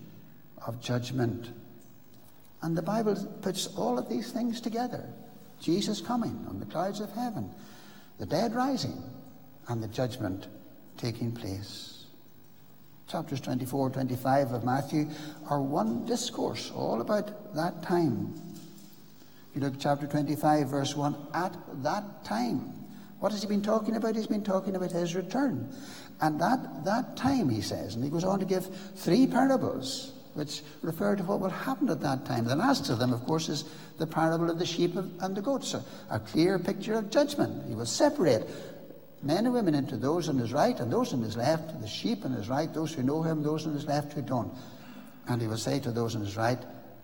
of 0.67 0.79
judgment. 0.79 1.49
And 2.63 2.77
the 2.77 2.83
Bible 2.83 3.17
puts 3.43 3.67
all 3.77 3.99
of 3.99 4.09
these 4.09 4.31
things 4.31 4.61
together 4.61 5.09
Jesus 5.61 6.01
coming 6.01 6.45
on 6.49 6.59
the 6.59 6.67
clouds 6.67 7.01
of 7.01 7.13
heaven, 7.13 7.51
the 8.19 8.27
dead 8.27 8.53
rising, 8.53 9.03
and 9.69 9.83
the 9.83 9.89
judgment 9.89 10.49
taking 10.97 11.31
place. 11.31 12.07
Chapters 13.09 13.41
24, 13.41 13.91
25 13.91 14.53
of 14.53 14.65
Matthew 14.65 15.09
are 15.49 15.61
one 15.61 16.05
discourse 16.05 16.73
all 16.75 17.01
about 17.01 17.55
that 17.55 17.83
time. 17.83 18.35
If 19.51 19.57
you 19.57 19.61
look 19.61 19.75
at 19.75 19.81
chapter 19.81 20.07
25, 20.07 20.69
verse 20.69 20.97
1, 20.97 21.17
at 21.35 21.55
that 21.83 22.25
time. 22.25 22.73
What 23.21 23.31
has 23.33 23.43
he 23.43 23.49
been 23.49 23.63
talking 23.63 23.95
about? 23.97 24.17
He's 24.17 24.27
been 24.27 24.43
talking 24.43 24.75
about 24.75 24.91
his 24.91 25.15
return. 25.15 25.73
And 26.21 26.41
that, 26.41 26.85
that 26.85 27.17
time, 27.17 27.51
he 27.51 27.61
says, 27.61 27.95
and 27.95 28.03
he 28.03 28.11
goes 28.11 28.25
on 28.25 28.41
to 28.41 28.47
give 28.47 28.67
three 28.97 29.27
parables 29.27 30.13
which 30.35 30.63
refer 30.83 31.17
to 31.17 31.23
what 31.23 31.41
will 31.41 31.51
happen 31.51 31.89
at 31.91 32.01
that 32.01 32.25
time. 32.25 32.45
The 32.45 32.57
last 32.57 32.89
of 32.89 32.99
them, 32.99 33.13
of 33.13 33.25
course, 33.25 33.49
is 33.49 33.65
the 33.99 34.07
parable 34.07 34.51
of 34.51 34.59
the 34.59 34.67
sheep 34.67 34.97
and 34.97 35.35
the 35.35 35.43
goats, 35.43 35.75
a, 35.75 35.85
a 36.11 36.19
clear 36.19 36.59
picture 36.59 36.95
of 36.95 37.11
judgment. 37.11 37.69
He 37.69 37.75
will 37.75 37.87
separate 37.87 38.49
men 39.23 39.45
and 39.45 39.55
women 39.55 39.75
into 39.75 39.97
those 39.97 40.29
on 40.29 40.39
his 40.39 40.53
right 40.53 40.79
and 40.81 40.93
those 40.93 41.13
on 41.13 41.23
his 41.23 41.37
left, 41.37 41.81
the 41.81 41.87
sheep 41.87 42.25
on 42.25 42.33
his 42.33 42.49
right, 42.49 42.73
those 42.73 42.93
who 42.93 43.03
know 43.03 43.23
him, 43.23 43.43
those 43.43 43.67
on 43.67 43.75
his 43.75 43.87
left 43.87 44.13
who 44.13 44.23
don't. 44.23 44.53
And 45.29 45.41
he 45.41 45.47
will 45.47 45.59
say 45.59 45.79
to 45.81 45.93
those 45.93 46.17
on 46.17 46.23
his 46.23 46.37
right, 46.37 46.59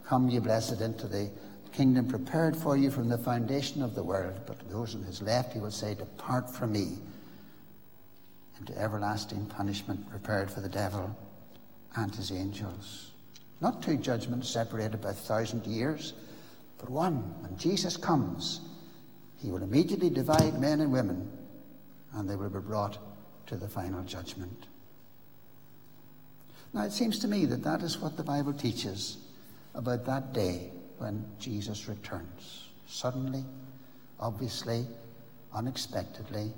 Come, 0.06 0.28
ye 0.28 0.38
blessed, 0.38 0.80
into 0.80 1.06
the 1.06 1.30
kingdom 1.72 2.08
prepared 2.08 2.56
for 2.56 2.76
you 2.76 2.90
from 2.90 3.08
the 3.08 3.18
foundation 3.18 3.82
of 3.82 3.94
the 3.94 4.02
world. 4.02 4.40
But 4.46 4.58
to 4.60 4.64
those 4.66 4.94
on 4.94 5.02
his 5.02 5.22
left, 5.22 5.52
he 5.52 5.60
will 5.60 5.70
say, 5.70 5.94
Depart 5.94 6.50
from 6.50 6.72
me 6.72 6.98
into 8.58 8.76
everlasting 8.76 9.46
punishment 9.46 10.08
prepared 10.10 10.50
for 10.50 10.60
the 10.60 10.68
devil 10.68 11.16
and 11.96 12.14
his 12.14 12.32
angels. 12.32 13.12
Not 13.60 13.82
two 13.82 13.96
judgments 13.96 14.48
separated 14.48 15.00
by 15.00 15.10
a 15.10 15.14
thousand 15.14 15.66
years, 15.66 16.14
but 16.78 16.90
one. 16.90 17.16
When 17.42 17.56
Jesus 17.56 17.96
comes, 17.96 18.60
he 19.38 19.50
will 19.50 19.62
immediately 19.62 20.10
divide 20.10 20.60
men 20.60 20.80
and 20.80 20.92
women, 20.92 21.30
and 22.12 22.28
they 22.28 22.36
will 22.36 22.50
be 22.50 22.60
brought 22.60 22.98
to 23.46 23.56
the 23.56 23.68
final 23.68 24.02
judgment. 24.02 24.66
Now, 26.72 26.82
it 26.84 26.92
seems 26.92 27.18
to 27.20 27.28
me 27.28 27.46
that 27.46 27.62
that 27.64 27.82
is 27.82 27.98
what 27.98 28.16
the 28.16 28.22
Bible 28.22 28.52
teaches 28.52 29.18
about 29.74 30.04
that 30.06 30.32
day 30.32 30.70
when 30.98 31.24
Jesus 31.38 31.88
returns. 31.88 32.68
Suddenly, 32.86 33.44
obviously, 34.20 34.86
unexpectedly, 35.54 36.52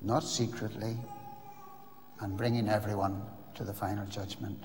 not 0.00 0.24
secretly, 0.24 0.96
and 2.20 2.36
bringing 2.36 2.68
everyone 2.68 3.22
to 3.54 3.64
the 3.64 3.74
final 3.74 4.06
judgment. 4.06 4.64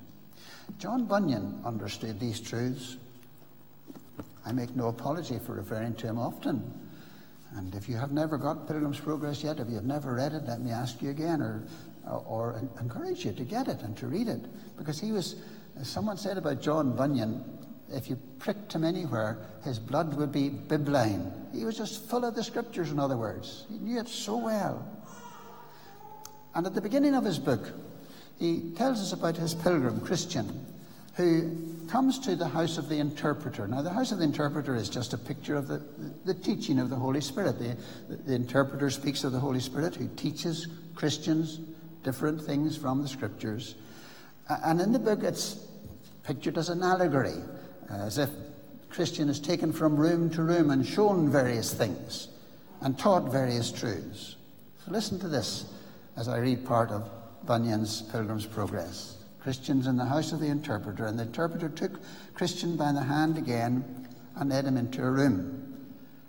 John 0.78 1.06
Bunyan 1.06 1.62
understood 1.66 2.20
these 2.20 2.40
truths. 2.40 2.98
I 4.46 4.52
make 4.52 4.76
no 4.76 4.88
apology 4.88 5.40
for 5.40 5.54
referring 5.54 5.96
to 5.96 6.08
him 6.08 6.20
often. 6.20 6.62
And 7.56 7.74
if 7.76 7.88
you 7.88 7.96
have 7.98 8.12
never 8.12 8.38
got 8.38 8.68
Pilgrim's 8.68 9.00
Progress 9.00 9.44
yet, 9.44 9.60
if 9.60 9.70
you 9.70 9.76
have 9.76 9.86
never 9.86 10.16
read 10.16 10.34
it, 10.34 10.44
let 10.48 10.62
me 10.62 10.72
ask 10.72 11.02
you 11.02 11.12
again, 11.12 11.42
or, 11.42 11.64
or, 12.06 12.62
encourage 12.80 13.26
you 13.26 13.32
to 13.34 13.44
get 13.44 13.68
it 13.68 13.82
and 13.82 13.96
to 13.98 14.08
read 14.08 14.28
it. 14.28 14.42
Because 14.76 15.00
he 15.00 15.12
was, 15.12 15.36
as 15.80 15.88
someone 15.88 16.18
said 16.18 16.38
about 16.38 16.62
John 16.62 16.96
Bunyan, 16.96 17.44
if 17.92 18.10
you 18.10 18.16
pricked 18.40 18.74
him 18.74 18.84
anywhere, 18.84 19.38
his 19.64 19.78
blood 19.78 20.16
would 20.16 20.32
be 20.32 20.50
bibline. 20.50 21.32
He 21.54 21.64
was 21.64 21.78
just 21.78 22.10
full 22.10 22.26
of 22.26 22.34
the 22.34 22.44
scriptures, 22.44 22.92
in 22.92 23.00
other 23.00 23.18
words. 23.18 23.66
He 23.70 23.78
knew 23.78 24.00
it 24.00 24.08
so 24.08 24.38
well. 24.38 24.88
And 26.56 26.66
at 26.66 26.74
the 26.74 26.82
beginning 26.82 27.14
of 27.14 27.24
his 27.24 27.38
book, 27.38 27.72
he 28.40 28.72
tells 28.76 29.00
us 29.00 29.14
about 29.14 29.38
his 29.38 29.54
pilgrim, 29.54 30.02
Christian, 30.02 30.66
who 31.16 31.56
comes 31.88 32.20
to 32.20 32.36
the 32.36 32.48
house 32.48 32.78
of 32.78 32.90
the 32.90 32.98
interpreter. 32.98 33.68
Now, 33.68 33.82
the 33.82 33.92
house 33.92 34.12
of 34.12 34.18
the 34.18 34.24
interpreter 34.24 34.76
is 34.76 34.90
just 34.90 35.14
a 35.14 35.18
picture 35.18 35.56
of 35.56 35.68
the, 35.68 35.82
the 36.26 36.34
teaching 36.34 36.80
of 36.80 36.90
the 36.90 36.96
Holy 36.96 37.22
Spirit. 37.22 37.60
The, 37.60 37.78
the 38.16 38.34
interpreter 38.34 38.90
speaks 38.90 39.24
of 39.24 39.32
the 39.32 39.40
Holy 39.40 39.60
Spirit 39.60 39.96
who 39.96 40.08
teaches 40.16 40.68
Christians 40.96 41.60
different 42.04 42.42
things 42.42 42.76
from 42.76 43.02
the 43.02 43.08
scriptures. 43.08 43.76
And 44.50 44.82
in 44.82 44.92
the 44.92 45.00
book, 45.00 45.24
it's 45.24 45.66
pictured 46.24 46.58
as 46.58 46.70
an 46.70 46.84
allegory, 46.84 47.36
uh, 47.90 47.94
as 47.94 48.18
if 48.18 48.30
Christian 48.90 49.30
is 49.30 49.40
taken 49.40 49.72
from 49.72 49.96
room 49.96 50.30
to 50.32 50.44
room 50.44 50.72
and 50.72 50.86
shown 50.86 51.30
various 51.30 51.74
things 51.74 52.28
and 52.82 52.98
taught 52.98 53.32
various 53.32 53.72
truths. 53.72 54.36
So 54.86 54.92
listen 54.92 55.20
to 55.20 55.28
this 55.28 55.66
as 56.18 56.28
I 56.28 56.38
read 56.38 56.66
part 56.66 56.92
of 56.92 57.10
Bunyan's 57.46 58.02
Pilgrim's 58.04 58.46
Progress. 58.46 59.18
Christians 59.42 59.88
in 59.88 59.98
the 59.98 60.06
house 60.06 60.32
of 60.32 60.40
the 60.40 60.48
interpreter, 60.48 61.06
and 61.06 61.20
the 61.20 61.24
interpreter 61.24 61.68
took 61.68 62.00
Christian 62.34 62.78
by 62.78 62.94
the 62.94 63.04
hand 63.04 63.38
again 63.38 64.08
and 64.36 64.50
led 64.50 64.66
him 64.66 64.78
into 64.78 65.04
a 65.04 65.12
room 65.12 65.64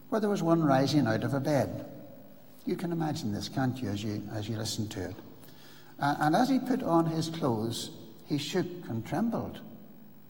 where 0.09 0.21
there 0.21 0.31
was 0.31 0.43
one 0.43 0.63
rising 0.63 1.07
out 1.07 1.25
of 1.25 1.35
a 1.35 1.41
bed. 1.41 1.87
You 2.67 2.77
can 2.77 2.93
imagine 2.93 3.33
this, 3.33 3.49
can't 3.49 3.81
you, 3.81 3.89
as 3.89 4.03
you, 4.03 4.23
as 4.33 4.49
you 4.49 4.57
listen 4.57 4.89
to 4.89 5.11
it? 5.11 5.17
Uh, 6.01 6.17
and 6.21 6.35
as 6.35 6.49
he 6.49 6.59
put 6.59 6.83
on 6.83 7.07
his 7.07 7.29
clothes, 7.29 7.91
he 8.27 8.39
shook 8.39 8.67
and 8.89 9.07
trembled. 9.07 9.61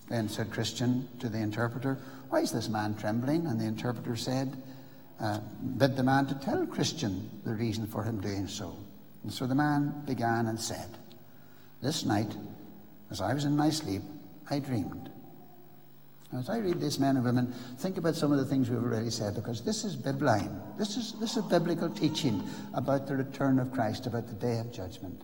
Then 0.09 0.29
said 0.29 0.51
Christian 0.51 1.09
to 1.21 1.29
the 1.29 1.39
interpreter, 1.39 1.99
Why 2.29 2.41
is 2.41 2.53
this 2.53 2.69
man 2.69 2.97
trembling? 2.97 3.47
And 3.47 3.59
the 3.59 3.65
interpreter 3.65 4.17
said, 4.17 4.63
uh, 5.21 5.41
Bid 5.79 5.97
the 5.97 6.03
man 6.03 6.27
to 6.27 6.35
tell 6.35 6.67
Christian 6.67 7.31
the 7.45 7.55
reason 7.55 7.87
for 7.87 8.03
him 8.03 8.21
doing 8.21 8.47
so. 8.47 8.77
And 9.25 9.33
so 9.33 9.47
the 9.47 9.55
man 9.55 10.03
began 10.07 10.47
and 10.47 10.61
said, 10.61 10.87
This 11.83 12.05
night, 12.05 12.31
as 13.11 13.21
I 13.21 13.33
was 13.33 13.47
in 13.47 13.57
my 13.57 13.71
sleep, 13.71 14.03
I 14.51 14.59
dreamed. 14.59 15.11
Now, 16.31 16.41
As 16.41 16.51
I 16.51 16.59
read 16.59 16.79
this, 16.79 16.99
men 16.99 17.17
and 17.17 17.25
women, 17.25 17.55
think 17.79 17.97
about 17.97 18.17
some 18.17 18.33
of 18.33 18.39
the 18.39 18.45
things 18.45 18.69
we've 18.69 18.83
already 18.83 19.11
said, 19.11 19.35
because 19.35 19.63
this 19.63 19.83
is 19.83 19.97
bibline. 19.97 20.61
This 20.77 20.99
is, 20.99 21.15
this 21.21 21.39
is 21.39 21.45
biblical 21.45 21.89
teaching 21.89 22.45
about 22.75 23.07
the 23.07 23.17
return 23.17 23.59
of 23.59 23.73
Christ, 23.73 24.07
about 24.07 24.27
the 24.27 24.35
day 24.35 24.59
of 24.59 24.71
judgment. 24.71 25.23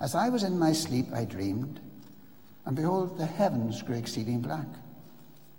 As 0.00 0.14
I 0.14 0.30
was 0.30 0.44
in 0.44 0.58
my 0.58 0.72
sleep, 0.72 1.06
I 1.14 1.26
dreamed, 1.26 1.78
and 2.64 2.74
behold, 2.74 3.18
the 3.18 3.26
heavens 3.26 3.82
grew 3.82 3.96
exceeding 3.96 4.40
black. 4.40 4.66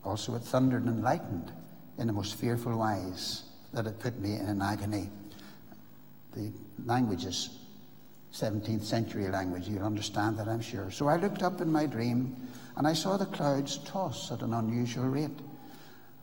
Also 0.04 0.34
it 0.36 0.42
thundered 0.42 0.86
and 0.86 1.04
lightened 1.04 1.52
in 2.00 2.10
a 2.10 2.14
most 2.14 2.36
fearful 2.36 2.76
wise, 2.76 3.44
that 3.72 3.86
it 3.86 4.00
put 4.00 4.20
me 4.20 4.34
in 4.34 4.48
an 4.48 4.62
agony. 4.62 5.10
The 6.34 6.52
languages 6.86 7.60
17th 8.34 8.84
century 8.84 9.28
language. 9.28 9.68
You'll 9.68 9.84
understand 9.84 10.38
that, 10.40 10.48
I'm 10.48 10.62
sure. 10.62 10.90
So 10.90 11.08
I 11.08 11.18
looked 11.18 11.44
up 11.44 11.62
in 11.62 11.72
my 11.72 11.86
dream 11.86 12.36
and 12.76 12.88
I 12.88 12.94
saw 12.94 13.16
the 13.16 13.28
clouds 13.28 13.78
toss 13.86 14.32
at 14.32 14.42
an 14.42 14.54
unusual 14.54 15.06
rate, 15.06 15.40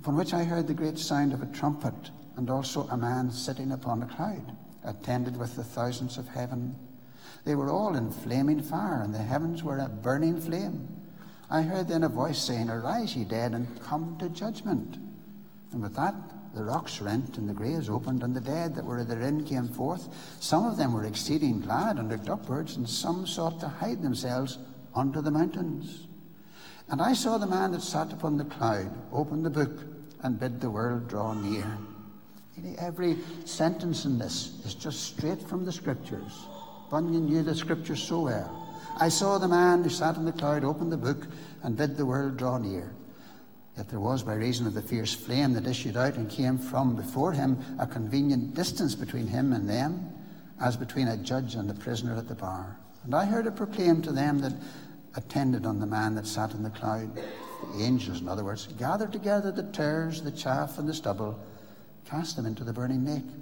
upon 0.00 0.16
which 0.16 0.34
I 0.34 0.42
heard 0.42 0.66
the 0.66 0.74
great 0.74 0.98
sound 0.98 1.32
of 1.32 1.42
a 1.42 1.46
trumpet 1.46 2.10
and 2.36 2.50
also 2.50 2.88
a 2.88 2.96
man 2.96 3.30
sitting 3.30 3.70
upon 3.70 4.02
a 4.02 4.06
cloud, 4.06 4.56
attended 4.82 5.36
with 5.36 5.54
the 5.54 5.62
thousands 5.62 6.18
of 6.18 6.26
heaven. 6.26 6.74
They 7.44 7.54
were 7.54 7.70
all 7.70 7.94
in 7.94 8.10
flaming 8.10 8.62
fire, 8.62 9.02
and 9.02 9.14
the 9.14 9.18
heavens 9.18 9.62
were 9.62 9.78
a 9.78 9.88
burning 9.88 10.40
flame. 10.40 10.88
I 11.48 11.62
heard 11.62 11.88
then 11.88 12.02
a 12.02 12.08
voice 12.08 12.38
saying, 12.38 12.70
Arise, 12.70 13.14
ye 13.14 13.24
dead, 13.24 13.52
and 13.52 13.80
come 13.82 14.16
to 14.18 14.28
judgment. 14.28 14.98
And 15.72 15.82
with 15.82 15.94
that, 15.96 16.14
the 16.54 16.64
rocks 16.64 17.00
rent 17.00 17.38
and 17.38 17.48
the 17.48 17.54
graves 17.54 17.88
opened, 17.88 18.22
and 18.22 18.34
the 18.34 18.40
dead 18.40 18.74
that 18.74 18.84
were 18.84 19.04
therein 19.04 19.44
came 19.44 19.68
forth. 19.68 20.08
Some 20.40 20.66
of 20.66 20.76
them 20.76 20.92
were 20.92 21.04
exceeding 21.04 21.60
glad 21.60 21.98
and 21.98 22.08
looked 22.08 22.28
upwards, 22.28 22.76
and 22.76 22.88
some 22.88 23.26
sought 23.26 23.60
to 23.60 23.68
hide 23.68 24.02
themselves 24.02 24.58
under 24.94 25.22
the 25.22 25.30
mountains. 25.30 26.06
And 26.88 27.00
I 27.00 27.12
saw 27.12 27.38
the 27.38 27.46
man 27.46 27.70
that 27.72 27.82
sat 27.82 28.12
upon 28.12 28.36
the 28.36 28.44
cloud 28.44 28.90
open 29.12 29.42
the 29.42 29.50
book 29.50 29.84
and 30.22 30.40
bid 30.40 30.60
the 30.60 30.70
world 30.70 31.08
draw 31.08 31.34
near. 31.34 31.78
Every 32.78 33.16
sentence 33.44 34.04
in 34.04 34.18
this 34.18 34.60
is 34.64 34.74
just 34.74 35.04
straight 35.04 35.40
from 35.40 35.64
the 35.64 35.72
scriptures. 35.72 36.46
Bunyan 36.90 37.26
knew 37.26 37.42
the 37.42 37.54
scriptures 37.54 38.02
so 38.02 38.22
well. 38.22 38.68
I 38.98 39.08
saw 39.08 39.38
the 39.38 39.48
man 39.48 39.84
who 39.84 39.88
sat 39.88 40.16
on 40.16 40.24
the 40.24 40.32
cloud 40.32 40.64
open 40.64 40.90
the 40.90 40.96
book 40.96 41.26
and 41.62 41.76
bid 41.76 41.96
the 41.96 42.04
world 42.04 42.36
draw 42.36 42.58
near. 42.58 42.92
Yet 43.80 43.88
there 43.88 43.98
was, 43.98 44.22
by 44.22 44.34
reason 44.34 44.66
of 44.66 44.74
the 44.74 44.82
fierce 44.82 45.14
flame 45.14 45.54
that 45.54 45.66
issued 45.66 45.96
out 45.96 46.16
and 46.16 46.28
came 46.28 46.58
from 46.58 46.96
before 46.96 47.32
him, 47.32 47.56
a 47.78 47.86
convenient 47.86 48.52
distance 48.52 48.94
between 48.94 49.26
him 49.26 49.54
and 49.54 49.66
them, 49.66 50.12
as 50.60 50.76
between 50.76 51.08
a 51.08 51.16
judge 51.16 51.54
and 51.54 51.70
a 51.70 51.72
prisoner 51.72 52.14
at 52.14 52.28
the 52.28 52.34
bar. 52.34 52.76
And 53.04 53.14
I 53.14 53.24
heard 53.24 53.46
it 53.46 53.56
proclaimed 53.56 54.04
to 54.04 54.12
them 54.12 54.40
that 54.40 54.52
attended 55.16 55.64
on 55.64 55.80
the 55.80 55.86
man 55.86 56.14
that 56.16 56.26
sat 56.26 56.52
in 56.52 56.62
the 56.62 56.68
cloud, 56.68 57.16
the 57.16 57.82
angels, 57.82 58.20
in 58.20 58.28
other 58.28 58.44
words, 58.44 58.66
gathered 58.78 59.12
together 59.12 59.50
the 59.50 59.62
tares, 59.62 60.20
the 60.20 60.30
chaff, 60.30 60.76
and 60.76 60.86
the 60.86 60.92
stubble, 60.92 61.40
cast 62.04 62.36
them 62.36 62.44
into 62.44 62.64
the 62.64 62.74
burning 62.74 63.06
lake. 63.06 63.32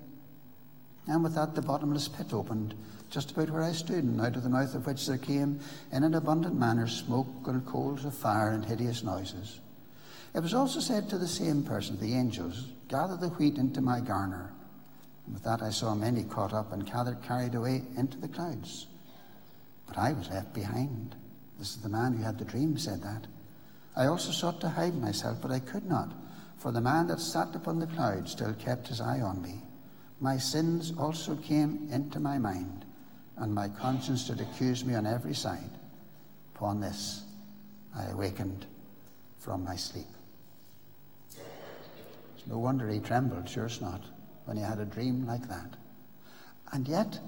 And 1.09 1.24
with 1.24 1.35
that, 1.35 1.57
the 1.57 1.62
bottomless 1.62 2.07
pit 2.07 2.33
opened, 2.33 2.77
just 3.11 3.33
about 3.33 3.51
where 3.51 3.64
I 3.64 3.72
stood, 3.72 4.05
and 4.05 4.20
out 4.20 4.37
of 4.37 4.44
the 4.44 4.51
mouth 4.51 4.77
of 4.77 4.87
which 4.87 5.05
there 5.05 5.18
came, 5.18 5.59
in 5.90 6.05
an 6.05 6.14
abundant 6.14 6.55
manner, 6.55 6.87
smoke 6.87 7.27
and 7.46 7.66
coals 7.66 8.05
of 8.05 8.14
fire 8.14 8.51
and 8.51 8.64
hideous 8.64 9.03
noises. 9.03 9.59
It 10.38 10.42
was 10.42 10.55
also 10.55 10.79
said 10.79 11.09
to 11.09 11.18
the 11.18 11.27
same 11.27 11.64
person, 11.64 11.98
the 11.98 12.14
angels, 12.14 12.68
Gather 12.87 13.16
the 13.16 13.31
wheat 13.31 13.59
into 13.59 13.81
my 13.81 13.98
garner, 13.98 14.53
And 15.27 15.35
With 15.35 15.42
that, 15.42 15.62
I 15.62 15.70
saw 15.70 15.96
many 15.96 16.22
caught 16.22 16.55
up 16.55 16.72
and 16.72 16.87
gathered, 16.87 17.20
carried 17.22 17.57
away 17.57 17.83
into 17.96 18.18
the 18.18 18.29
clouds. 18.29 18.87
But 19.88 19.98
I 19.98 20.12
was 20.12 20.31
left 20.31 20.55
behind. 20.55 21.16
This 21.59 21.70
is 21.70 21.83
the 21.83 21.88
man 21.88 22.12
who 22.12 22.22
had 22.22 22.38
the 22.38 22.44
dream 22.44 22.79
said 22.79 23.03
that. 23.03 23.27
I 23.96 24.07
also 24.07 24.31
sought 24.31 24.61
to 24.61 24.68
hide 24.68 24.94
myself, 24.94 25.38
but 25.42 25.51
I 25.51 25.59
could 25.59 25.87
not, 25.87 26.12
for 26.57 26.70
the 26.70 26.81
man 26.81 27.09
that 27.09 27.18
sat 27.18 27.57
upon 27.57 27.81
the 27.81 27.88
cloud 27.88 28.29
still 28.29 28.55
kept 28.55 28.87
his 28.87 29.01
eye 29.01 29.20
on 29.20 29.42
me. 29.42 29.61
My 30.20 30.38
sins 30.38 30.92
also 30.96 31.35
came 31.35 31.88
into 31.90 32.20
my 32.20 32.38
mind, 32.38 32.85
and 33.38 33.53
my 33.53 33.70
conscience 33.70 34.29
did 34.29 34.40
accuse 34.40 34.85
me 34.85 34.94
on 34.94 35.05
every 35.05 35.35
side. 35.35 35.72
Upon 36.55 36.81
this, 36.81 37.24
I 37.92 38.05
awakened 38.05 38.66
from 39.40 39.64
my 39.64 39.74
sleep. 39.74 40.07
No 42.48 42.58
wonder 42.58 42.88
he 42.88 42.98
trembled, 42.98 43.48
sure 43.48 43.66
it's 43.66 43.80
not 43.80 44.02
when 44.46 44.56
he 44.56 44.62
had 44.62 44.78
a 44.78 44.87
dream 44.87 45.26
like 45.26 45.46
that. 45.48 45.76
And 46.72 46.88
yet, 46.88 47.18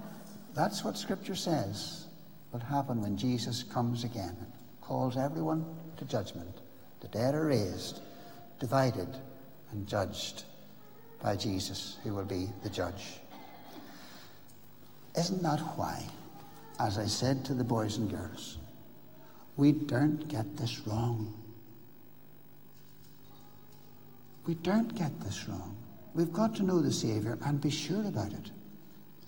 that's 0.55 0.83
what 0.83 0.97
Scripture 0.97 1.37
says 1.37 2.07
will 2.53 2.61
happen 2.61 3.03
when 3.03 3.17
Jesus 3.17 3.63
comes 3.63 4.03
again 4.03 4.37
and 4.41 4.53
calls 4.81 5.17
everyone 5.17 5.65
to 5.99 6.05
judgment. 6.07 6.63
The 7.01 7.09
dead 7.09 7.35
are 7.35 7.47
raised, 7.47 8.01
divided, 8.59 9.09
and 9.71 9.87
judged 9.87 10.45
by 11.23 11.37
Jesus, 11.37 11.99
who 12.03 12.15
will 12.15 12.25
be 12.25 12.49
the 12.63 12.71
judge. 12.71 13.21
Isn't 15.17 15.43
that 15.43 15.61
why, 15.77 16.03
as 16.79 16.97
I 16.97 17.07
said 17.07 17.45
to 17.45 17.55
the 17.55 17.65
boys 17.65 17.99
and 17.99 18.11
girls, 18.11 18.57
we 19.57 19.73
don't 19.73 20.27
get 20.29 20.57
this 20.57 20.87
wrong? 20.87 21.40
We 24.51 24.57
don't 24.57 24.93
get 24.97 25.21
this 25.21 25.49
wrong. 25.49 25.77
We've 26.13 26.33
got 26.33 26.57
to 26.57 26.65
know 26.65 26.81
the 26.81 26.91
Saviour 26.91 27.39
and 27.45 27.61
be 27.61 27.71
sure 27.71 28.05
about 28.05 28.33
it 28.33 28.51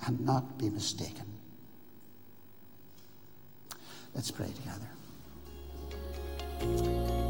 and 0.04 0.18
not 0.18 0.58
be 0.58 0.68
mistaken. 0.68 1.26
Let's 4.16 4.32
pray 4.32 4.50
together. 6.58 7.21